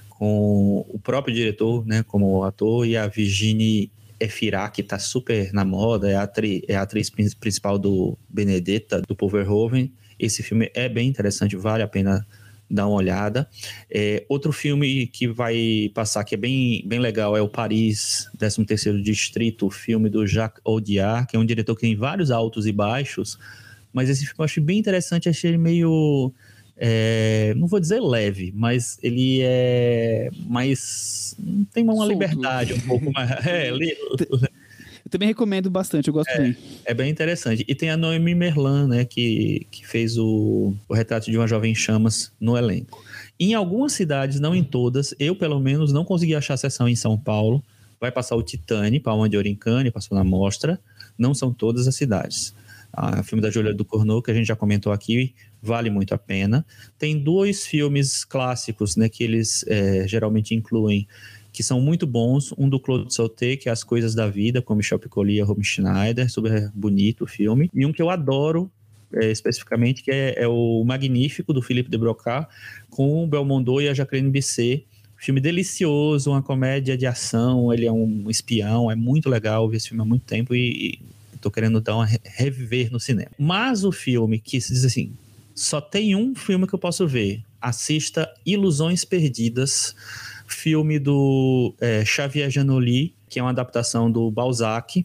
[0.08, 5.64] com o próprio diretor, né, como ator, e a Virginie Efira, que está super na
[5.64, 9.92] moda, é a, atriz, é a atriz principal do Benedetta, do Poverhoven.
[10.24, 12.26] Esse filme é bem interessante, vale a pena
[12.70, 13.48] dar uma olhada.
[13.90, 19.02] É, outro filme que vai passar que é bem, bem legal é o Paris, 13º
[19.02, 22.72] Distrito, o filme do Jacques Audiard, que é um diretor que tem vários altos e
[22.72, 23.38] baixos,
[23.92, 26.32] mas esse filme eu achei bem interessante, achei ele meio
[26.76, 31.36] é, não vou dizer leve, mas ele é mais.
[31.72, 33.30] tem uma liberdade um pouco mais.
[33.46, 33.70] É,
[35.12, 36.56] Também recomendo bastante, eu gosto bem.
[36.86, 37.62] É bem interessante.
[37.68, 41.72] E tem a Noemi Merlan, né, que, que fez o, o retrato de uma jovem
[41.72, 43.04] em chamas no elenco.
[43.38, 47.18] Em algumas cidades, não em todas, eu pelo menos não consegui achar sessão em São
[47.18, 47.62] Paulo.
[48.00, 50.80] Vai passar o Titane, Palma de Cannes, passou na mostra.
[51.18, 52.54] Não são todas as cidades.
[53.20, 56.64] O filme da Julia Ducournau, que a gente já comentou aqui, vale muito a pena.
[56.98, 61.06] Tem dois filmes clássicos, né, que eles é, geralmente incluem,
[61.52, 62.54] que são muito bons.
[62.56, 65.64] Um do Claude Sauté, que é As Coisas da Vida, com Michel Piccoli e Romy
[65.64, 67.70] Schneider, super bonito o filme.
[67.74, 68.70] E um que eu adoro,
[69.12, 72.48] é, especificamente, que é, é, o Magnífico, do Philippe de Broca,
[72.90, 74.86] com Belmondo e a Jacqueline Bisset.
[75.16, 79.88] Filme delicioso, uma comédia de ação, ele é um espião, é muito legal ver esse
[79.88, 80.98] filme há muito tempo e, e
[81.42, 83.30] tô querendo dar uma reviver no cinema.
[83.38, 85.12] Mas o filme que se diz assim,
[85.54, 87.42] só tem um filme que eu posso ver.
[87.60, 89.94] Assista Ilusões Perdidas,
[90.52, 95.04] filme do é, Xavier Janoli, que é uma adaptação do Balzac,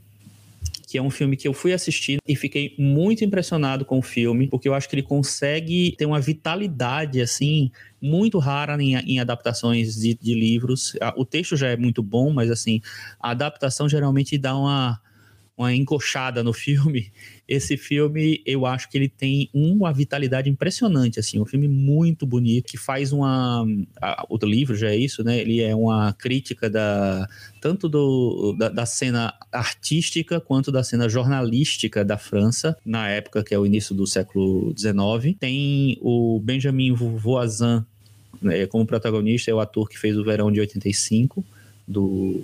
[0.88, 4.48] que é um filme que eu fui assistir e fiquei muito impressionado com o filme,
[4.48, 7.70] porque eu acho que ele consegue ter uma vitalidade, assim,
[8.02, 10.94] muito rara em, em adaptações de, de, livros.
[11.18, 12.82] O texto já é muito bom, mas, assim,
[13.20, 14.98] a adaptação geralmente dá uma,
[15.58, 17.12] uma encoxada no filme
[17.48, 22.66] esse filme, eu acho que ele tem uma vitalidade impressionante, assim, um filme muito bonito,
[22.68, 23.66] que faz uma...
[24.30, 25.40] O livro já é isso, né?
[25.40, 27.28] Ele é uma crítica da
[27.62, 33.54] tanto do, da, da, cena artística quanto da cena jornalística da França, na época que
[33.54, 35.36] é o início do século XIX.
[35.40, 37.84] Tem o Benjamin Voisin
[38.42, 41.44] né, como protagonista, é o ator que fez o Verão de 85
[41.88, 42.42] do,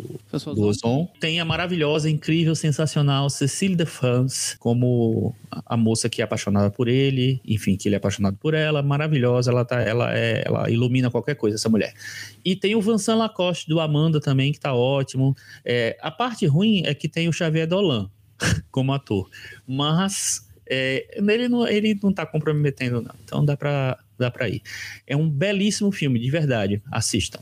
[0.56, 1.10] do Ozon.
[1.20, 5.36] Tem a maravilhosa, incrível, sensacional Cecile de France, como
[5.66, 9.52] a moça que é apaixonada por ele, enfim, que ele é apaixonado por ela, maravilhosa,
[9.52, 11.94] ela, tá, ela, é, ela ilumina qualquer coisa, essa mulher.
[12.46, 15.36] E tem o Vincent Lacoste do Amanda também, que tá ótimo.
[15.66, 18.10] É, a parte ruim é que tem o Xavier Dolan
[18.72, 19.30] como ator,
[19.68, 23.14] mas é, ele, não, ele não tá comprometendo, não.
[23.26, 24.62] Então dá pra, dá pra ir.
[25.06, 26.82] É um belíssimo filme, de verdade.
[26.89, 27.41] Assistam.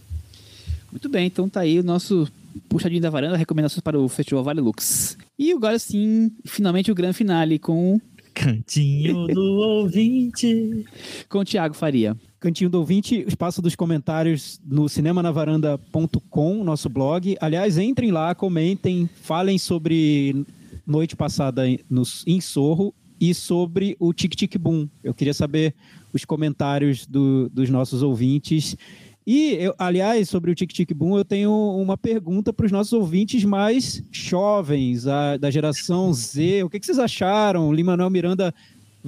[0.91, 2.27] Muito bem, então tá aí o nosso
[2.67, 5.17] puxadinho da varanda, recomendações para o Festival Vale Lux.
[5.39, 7.99] E agora sim, finalmente o grande finale com.
[8.33, 9.41] Cantinho do
[9.79, 10.85] ouvinte.
[11.29, 12.15] Com o Thiago Faria.
[12.39, 17.37] Cantinho do ouvinte, espaço dos comentários no cinemanavaranda.com, nosso blog.
[17.39, 20.45] Aliás, entrem lá, comentem, falem sobre
[20.85, 24.89] noite passada no, em Sorro e sobre o Tic Tic Boom.
[25.03, 25.75] Eu queria saber
[26.11, 28.75] os comentários do, dos nossos ouvintes
[29.25, 32.91] e, eu, aliás, sobre o Tic Tic Boom, eu tenho uma pergunta para os nossos
[32.93, 36.63] ouvintes mais jovens, a, da geração Z.
[36.63, 37.71] O que, que vocês acharam?
[37.71, 38.53] Lin-Manuel Miranda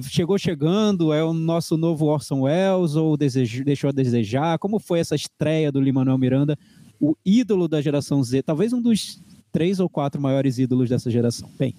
[0.02, 1.12] chegou chegando?
[1.12, 4.58] É o nosso novo Orson Welles ou deixou a desejar?
[4.58, 6.58] Como foi essa estreia do Lin-Manuel Miranda,
[7.00, 8.42] o ídolo da geração Z?
[8.42, 11.48] Talvez um dos três ou quatro maiores ídolos dessa geração.
[11.58, 11.74] Bem,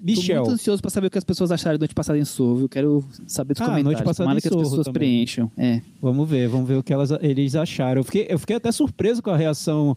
[0.00, 0.42] Michel.
[0.42, 2.62] Tô muito ansioso para saber o que as pessoas acharam noite passada em Sorro.
[2.62, 3.84] Eu quero saber dos ah, comentários.
[3.84, 5.00] Noite passada Tomara que as pessoas também.
[5.00, 5.50] preencham.
[5.56, 5.80] É.
[6.00, 8.00] Vamos ver, vamos ver o que elas, eles acharam.
[8.00, 9.96] Eu fiquei, eu fiquei até surpreso com a reação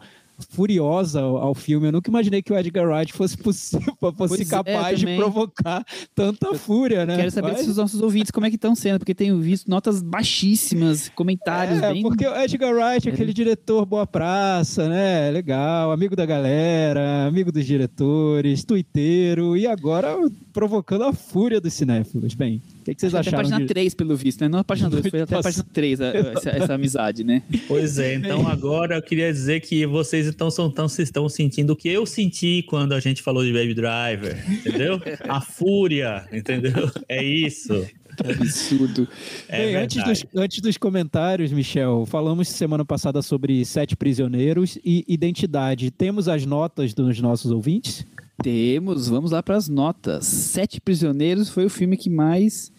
[0.49, 1.87] furiosa ao, filme.
[1.87, 5.85] Eu nunca imaginei que o Edgar Wright fosse, possível, fosse é, capaz é, de provocar
[6.15, 7.17] tanta fúria, né?
[7.17, 7.61] Quero saber Mas...
[7.61, 11.81] se os nossos ouvintes como é que estão sendo, porque tenho visto notas baixíssimas, comentários
[11.81, 12.01] é, bem...
[12.01, 15.31] porque o Edgar Wright é aquele diretor boa praça, né?
[15.31, 20.15] Legal, amigo da galera, amigo dos diretores, tuiteiro, e agora
[20.53, 22.33] provocando a fúria dos cinéfilos.
[22.33, 23.39] Bem, que, que vocês acharam?
[23.39, 23.65] Até a página de...
[23.73, 24.47] 3, pelo visto, né?
[24.47, 27.43] Não a página 2, foi até a página 3 essa, essa, amizade, né?
[27.67, 31.75] Pois é, então agora eu queria dizer que vocês então são, tão, estão sentindo o
[31.75, 34.99] que eu senti quando a gente falou de Baby Driver, entendeu?
[35.27, 36.91] a fúria, entendeu?
[37.07, 37.87] É isso.
[38.27, 39.07] absurdo.
[39.47, 45.05] É Bem, antes, dos, antes dos comentários, Michel, falamos semana passada sobre Sete Prisioneiros e
[45.07, 45.91] Identidade.
[45.91, 48.05] Temos as notas dos nossos ouvintes?
[48.41, 50.25] Temos, vamos lá para as notas.
[50.25, 52.71] Sete Prisioneiros foi o filme que mais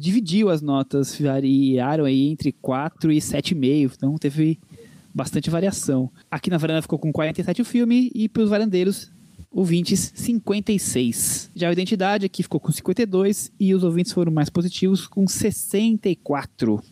[0.00, 4.58] dividiu as notas, variaram aí entre 4 e 7,5, então teve
[5.14, 6.10] bastante variação.
[6.30, 9.12] Aqui na varanda ficou com 47 o filme e para os varandeiros,
[9.50, 11.50] ouvintes, 56.
[11.54, 16.82] Já a identidade aqui ficou com 52 e os ouvintes foram mais positivos com 64.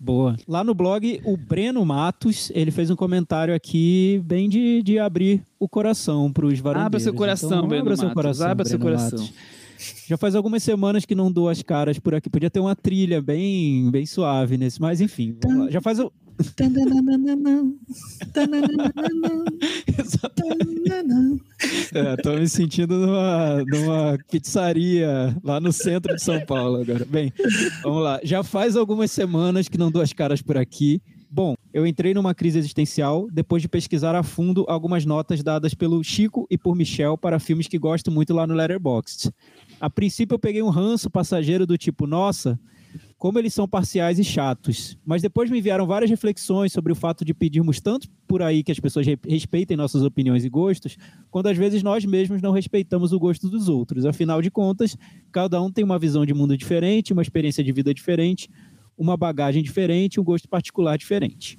[0.00, 0.36] Boa.
[0.46, 5.42] Lá no blog, o Breno Matos, ele fez um comentário aqui bem de, de abrir
[5.58, 6.86] o coração para os varandeiros.
[6.86, 8.06] Abra seu coração, então, Breno abra Matos.
[8.06, 9.18] Seu coração, abra Breno seu coração.
[9.18, 9.57] Matos.
[10.06, 12.28] Já faz algumas semanas que não dou as caras por aqui.
[12.28, 15.36] Podia ter uma trilha bem, bem suave nesse, mas enfim.
[15.70, 16.12] Já faz o.
[21.94, 27.04] é, tô me sentindo numa, numa pizzaria lá no centro de São Paulo agora.
[27.04, 27.32] Bem,
[27.82, 28.20] vamos lá.
[28.22, 31.02] Já faz algumas semanas que não dou as caras por aqui.
[31.30, 36.02] Bom, eu entrei numa crise existencial depois de pesquisar a fundo algumas notas dadas pelo
[36.02, 39.30] Chico e por Michel para filmes que gosto muito lá no Letterboxd.
[39.80, 42.58] A princípio eu peguei um ranço passageiro do tipo, nossa,
[43.16, 44.96] como eles são parciais e chatos.
[45.04, 48.72] Mas depois me enviaram várias reflexões sobre o fato de pedirmos tanto por aí que
[48.72, 50.96] as pessoas re- respeitem nossas opiniões e gostos,
[51.30, 54.04] quando às vezes nós mesmos não respeitamos o gosto dos outros.
[54.04, 54.96] Afinal de contas,
[55.32, 58.48] cada um tem uma visão de mundo diferente, uma experiência de vida diferente,
[58.96, 61.58] uma bagagem diferente, um gosto particular diferente.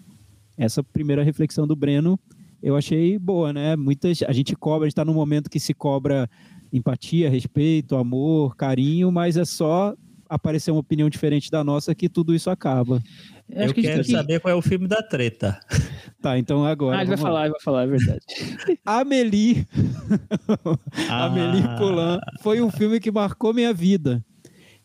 [0.57, 2.19] Essa primeira reflexão do Breno
[2.61, 3.77] eu achei boa, né?
[3.77, 6.29] Muitas a gente cobra, está num momento que se cobra
[6.71, 9.95] empatia, respeito, amor, carinho, mas é só
[10.27, 13.01] aparecer uma opinião diferente da nossa que tudo isso acaba.
[13.49, 15.59] Eu que quero que- saber qual é o filme da treta.
[16.21, 16.97] Tá, então agora.
[16.97, 17.21] Ah, ele vai lá.
[17.23, 18.19] falar, ele vai falar, é verdade.
[18.85, 19.65] Amélie.
[21.09, 21.25] Ah.
[21.25, 24.21] Amélie Poulain foi um filme que marcou minha vida.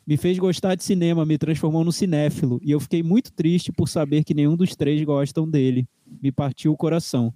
[0.07, 2.61] Me fez gostar de cinema, me transformou no cinéfilo.
[2.62, 5.89] E eu fiquei muito triste por saber que nenhum dos três gostam dele.
[6.22, 7.35] Me partiu o coração.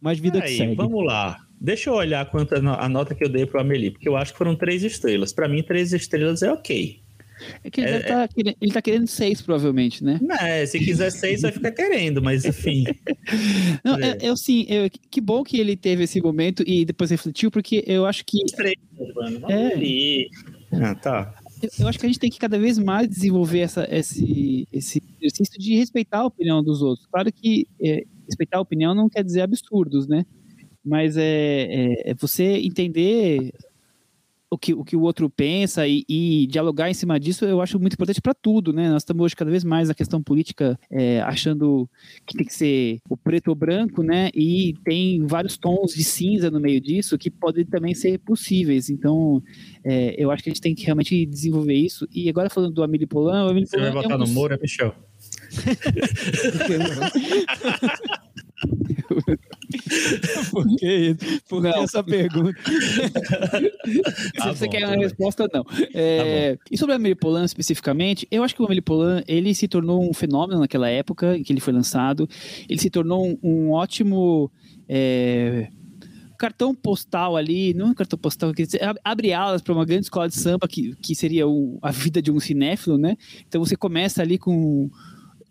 [0.00, 0.74] Mas vida que Peraí, segue.
[0.74, 1.38] vamos lá.
[1.60, 4.16] Deixa eu olhar quanto a no- a nota que eu dei pro Amelie, porque eu
[4.16, 5.32] acho que foram três estrelas.
[5.32, 7.00] Pra mim, três estrelas é ok.
[7.62, 10.18] É que ele, É- deve tá querendo, ele tá querendo seis, provavelmente, né?
[10.22, 12.84] Né, se quiser seis, vai ficar querendo, mas enfim.
[13.84, 14.10] Não, É.
[14.10, 17.84] é, eu sim, eu- que bom que ele teve esse momento e depois refletiu, porque
[17.86, 18.76] eu acho que Três,
[19.14, 19.40] mano.
[19.50, 19.66] É.
[19.74, 20.28] Amelie.
[20.72, 21.34] Ah, tá.
[21.62, 25.02] eu- eu acho que a gente tem que cada vez mais desenvolver essa, esse, esse
[25.20, 27.06] exercício de respeitar a opinião dos outros.
[27.06, 30.24] Claro que é, respeitar a opinião não quer dizer absurdos, né?
[30.86, 33.52] Mas é, é- é você entender
[34.48, 37.80] o que, o que o outro pensa e, e dialogar em cima disso, eu acho
[37.80, 38.88] muito importante para tudo, né?
[38.88, 41.90] Nós estamos hoje cada vez mais na questão política é, achando
[42.24, 44.30] que tem que ser o preto ou branco, né?
[44.34, 48.88] E tem vários tons de cinza no meio disso que podem também ser possíveis.
[48.88, 49.42] Então,
[49.82, 52.06] é, eu acho que a gente tem que realmente desenvolver isso.
[52.12, 53.06] E agora falando do Amélie
[53.50, 54.94] Amélie Você vai é votar um no Moura, Michel?
[60.50, 61.42] Por que isso?
[61.48, 62.58] Por que essa pergunta?
[63.86, 65.00] Se Tá você bom, quer uma bem.
[65.02, 65.64] resposta, não.
[65.94, 68.82] É, e sobre o Amélie especificamente, eu acho que o Amélie
[69.26, 72.28] ele se tornou um fenômeno naquela época em que ele foi lançado.
[72.68, 74.50] Ele se tornou um, um ótimo
[74.88, 75.68] é,
[76.38, 79.84] cartão postal ali, não é um cartão postal, quer dizer, ab- abre alas para uma
[79.84, 83.16] grande escola de samba que, que seria o- a vida de um cinéfilo, né?
[83.48, 84.90] Então você começa ali com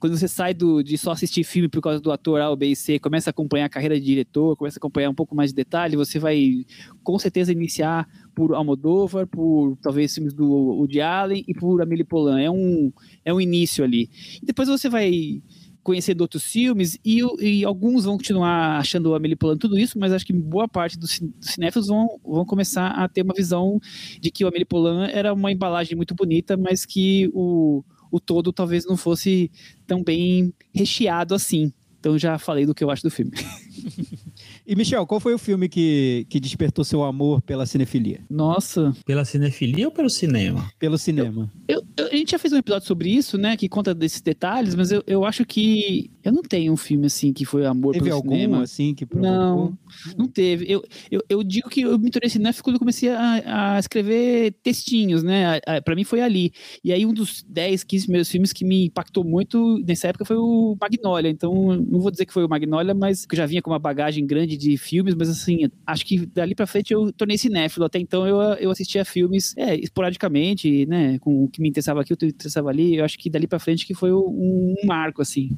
[0.06, 2.68] quando você sai do, de só assistir filme por causa do ator A, ou B
[2.68, 5.50] e C, começa a acompanhar a carreira de diretor, começa a acompanhar um pouco mais
[5.50, 6.64] de detalhe, você vai
[7.04, 12.44] com certeza iniciar por Almodóvar, por talvez filmes do Woody Allen e por Amélie Poulain.
[12.44, 12.94] É um,
[13.24, 14.10] é um início ali.
[14.42, 15.42] E depois você vai
[15.82, 20.12] conhecendo outros filmes e, e alguns vão continuar achando o Amélie Poulain tudo isso, mas
[20.12, 23.80] acho que boa parte dos, cin- dos cinéfilos vão, vão começar a ter uma visão
[24.20, 27.84] de que o Amélie Poulain era uma embalagem muito bonita, mas que o,
[28.16, 29.52] o todo talvez não fosse
[29.86, 31.72] tão bem recheado assim.
[32.00, 33.32] Então já falei do que eu acho do filme.
[34.68, 38.22] E, Michel, qual foi o filme que, que despertou seu amor pela cinefilia?
[38.30, 40.68] Nossa, Pela cinefilia ou pelo cinema?
[40.80, 41.52] Pelo cinema?
[41.68, 43.56] Eu- eu- a gente já fez um episódio sobre isso, né?
[43.56, 46.10] Que conta desses detalhes, mas eu, eu acho que.
[46.24, 48.64] Eu não tenho um filme assim que foi amor Teve pelo algum, cinema.
[48.64, 49.32] assim, que provocou?
[49.38, 49.78] Não,
[50.18, 50.66] não teve.
[50.68, 54.54] Eu, eu, eu digo que eu me tornei cinéfilo quando eu comecei a, a escrever
[54.64, 55.60] textinhos, né?
[55.68, 56.52] A- a- Pra mim foi ali.
[56.84, 60.38] E aí um dos 10, 15 primeiros filmes que me impactou muito nessa época foi
[60.38, 61.30] o Magnolia.
[61.30, 63.78] Então, não vou dizer que foi o Magnolia, mas que eu já vinha com uma
[63.80, 67.86] bagagem grande de filmes, mas assim, acho que dali pra frente eu tornei cinéfilo.
[67.86, 71.20] Até então eu, eu assistia filmes é, esporadicamente, né?
[71.20, 72.96] Com o que me interessava aqui, o que me interessava ali.
[72.96, 75.50] Eu acho que dali pra frente que foi um, um marco, assim.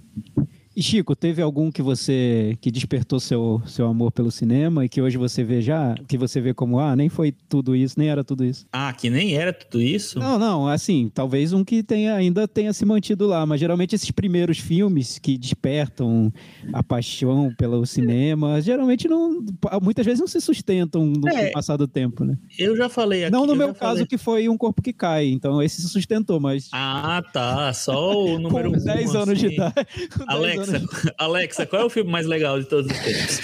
[0.78, 5.01] E Chico, teve algum que você que despertou seu, seu amor pelo cinema e que
[5.01, 8.23] hoje você vê já, que você vê como ah, nem foi tudo isso, nem era
[8.23, 8.67] tudo isso?
[8.71, 10.19] Ah, que nem era tudo isso?
[10.19, 14.11] Não, não, assim, talvez um que tenha, ainda tenha se mantido lá, mas geralmente esses
[14.11, 16.32] primeiros filmes que despertam
[16.71, 19.43] a paixão pelo cinema, geralmente não,
[19.82, 21.49] muitas vezes não se sustentam no É.
[21.49, 22.38] passar do tempo, né?
[22.55, 23.32] Eu já falei aqui.
[23.32, 24.05] não no eu meu caso falei.
[24.05, 27.73] que foi um corpo que cai, então esse se sustentou, mas Ah, tá.
[27.73, 29.55] Só o número com um, 10 anos de assim.
[29.55, 29.73] idade.
[30.15, 33.39] com 10 Alexa, anos- Alexa, qual é o filme mais legal de todos os tempos?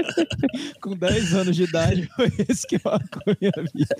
[0.80, 3.96] com 10 anos de idade foi esse que a minha vida.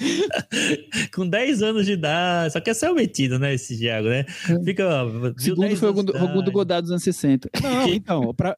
[1.14, 2.52] Com 10 anos de idade.
[2.52, 4.24] Só que é ser metido, né, esse Diago, né?
[4.64, 5.04] Fica.
[5.04, 6.50] viu O segundo 10 foi o anos Gundo- de o Gundo idade.
[6.52, 7.50] Godard dos anos 60.
[7.62, 8.56] Não, então, pra.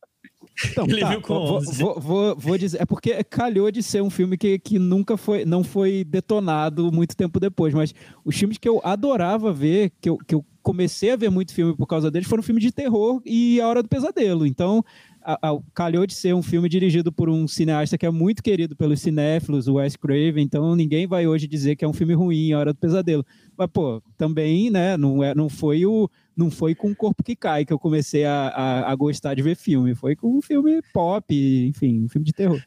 [0.67, 1.79] Então, Ele tá, viu com vou, 11.
[1.79, 2.81] vou, vou, vou dizer.
[2.83, 7.17] É porque calhou de ser um filme que, que nunca foi, não foi detonado muito
[7.17, 11.17] tempo depois, mas os filmes que eu adorava ver, que eu, que eu comecei a
[11.17, 14.47] ver muito filme por causa deles, foram filmes de terror e A Hora do Pesadelo.
[14.47, 14.85] Então,
[15.21, 18.77] a, a, calhou de ser um filme dirigido por um cineasta que é muito querido
[18.77, 22.53] pelos cinéfilos, o Wes Craven, então ninguém vai hoje dizer que é um filme ruim,
[22.53, 23.25] A Hora do Pesadelo.
[23.57, 27.37] Mas, pô, também, né, não, é, não foi o não foi com o corpo que
[27.37, 30.81] cai que eu comecei a, a, a gostar de ver filme, foi com um filme
[30.93, 31.25] pop,
[31.69, 32.61] enfim, um filme de terror.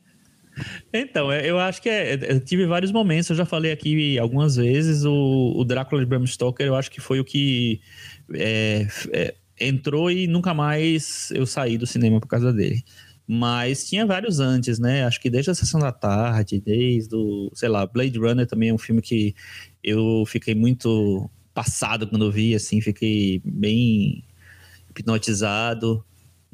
[0.93, 4.18] Então, é, eu acho que é, é, eu tive vários momentos, eu já falei aqui
[4.18, 7.82] algumas vezes, o, o Drácula de Bram Stoker, eu acho que foi o que
[8.34, 12.84] é, é, entrou e nunca mais eu saí do cinema por causa dele.
[13.28, 15.03] Mas tinha vários antes, né?
[15.03, 18.74] Acho que desde a Sessão da Tarde, desde o, sei lá, Blade Runner também é
[18.74, 19.34] um filme que
[19.84, 24.24] eu fiquei muito passado quando vi, assim, fiquei bem
[24.91, 26.06] hipnotizado.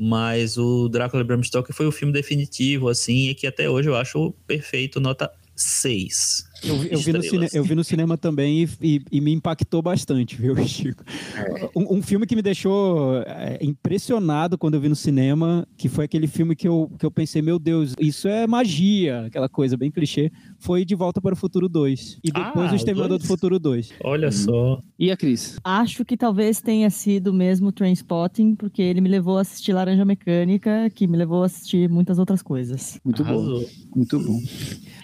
[0.03, 3.95] Mas o Drácula Bram Stoker foi o filme definitivo, assim, e que até hoje eu
[3.95, 5.31] acho perfeito, nota
[5.61, 6.51] 6.
[6.63, 9.81] Eu, eu, vi no cine, eu vi no cinema também e, e, e me impactou
[9.81, 11.03] bastante, viu, Chico?
[11.35, 11.69] É.
[11.75, 16.05] Um, um, filme que me deixou é, impressionado quando eu vi no cinema, que foi
[16.05, 19.89] aquele filme que eu, que eu pensei, meu Deus, isso é magia, aquela coisa bem
[19.89, 22.19] clichê, foi De Volta para o Futuro 2.
[22.23, 23.93] E depois ah, o Exterminador do Futuro 2.
[24.03, 24.31] Olha hum.
[24.31, 24.81] só.
[24.99, 25.57] E a Cris?
[25.63, 30.91] Acho que talvez tenha sido mesmo Trainspotting, porque ele me levou a assistir Laranja Mecânica,
[30.93, 32.99] que me levou a assistir muitas outras coisas.
[33.03, 33.61] Muito Arrasou.
[33.61, 33.67] bom.
[33.95, 34.39] Muito bom.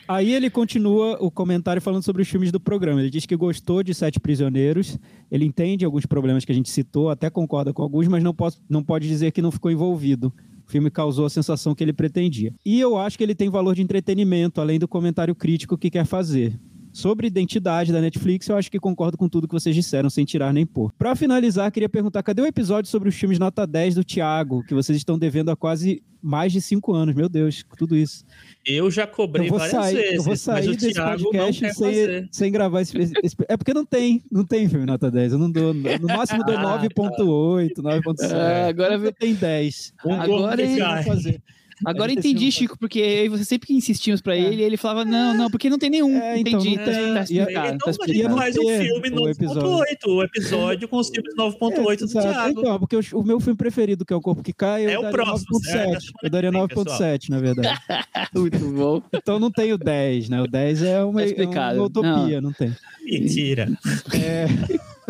[0.08, 3.01] Aí ele continua o comentário falando sobre os filmes do programa.
[3.01, 4.97] Ele diz que gostou de Sete Prisioneiros,
[5.30, 8.62] ele entende alguns problemas que a gente citou, até concorda com alguns, mas não, posso,
[8.70, 10.34] não pode dizer que não ficou envolvido.
[10.66, 12.53] O filme causou a sensação que ele pretendia.
[12.66, 16.05] E eu acho que ele tem valor de entretenimento, além do comentário crítico que quer
[16.05, 16.58] fazer.
[16.97, 20.51] Sobre identidade da Netflix, eu acho que concordo com tudo que vocês disseram, sem tirar
[20.51, 20.91] nem pôr.
[20.97, 24.74] Para finalizar, queria perguntar: cadê o episódio sobre os filmes nota 10 do Thiago, que
[24.74, 27.14] vocês estão devendo há quase mais de cinco anos?
[27.14, 28.26] Meu Deus, tudo isso.
[28.68, 30.13] Eu já cobrei eu várias sair, vezes.
[30.15, 34.22] Eu vou sair desse Thiago podcast sem, sem gravar esse, esse, É porque não tem,
[34.30, 35.32] não tem filme nota 10.
[35.32, 35.74] Eu não dou.
[35.74, 38.32] No máximo dou ah, 9.8, 9.7.
[38.34, 39.93] É, agora tem 10.
[40.05, 41.41] Um agora eu vou fazer.
[41.86, 44.39] Agora entendi, Chico, porque você sempre que insistimos pra é.
[44.39, 46.17] ele, ele falava, não, não, porque não tem nenhum.
[46.17, 46.78] É, então, entendi.
[46.78, 47.13] Não tem.
[47.13, 48.38] Tá explicado, então, tá explicado.
[48.38, 52.59] faz um filme 9.8, o episódio com os filmes 9.8 é, do Thiago.
[52.59, 55.34] Então, porque o, meu filme preferido, que é O Corpo que Cai, eu é daria
[55.34, 55.97] 9.7.
[56.23, 57.69] Eu daria 9.7, na verdade.
[58.34, 59.01] Muito bom.
[59.13, 60.41] Então não tem o 10, né?
[60.41, 62.49] O 10 é uma, tá é uma utopia, não.
[62.49, 62.75] não tem.
[63.03, 63.67] Mentira.
[64.13, 64.47] É...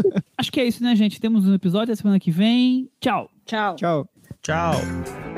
[0.37, 1.19] Acho que é isso, né, gente?
[1.19, 2.89] Temos um episódio da semana que vem.
[2.99, 3.29] Tchau.
[3.45, 3.75] Tchau.
[3.75, 4.09] Tchau.
[4.43, 5.36] Tchau.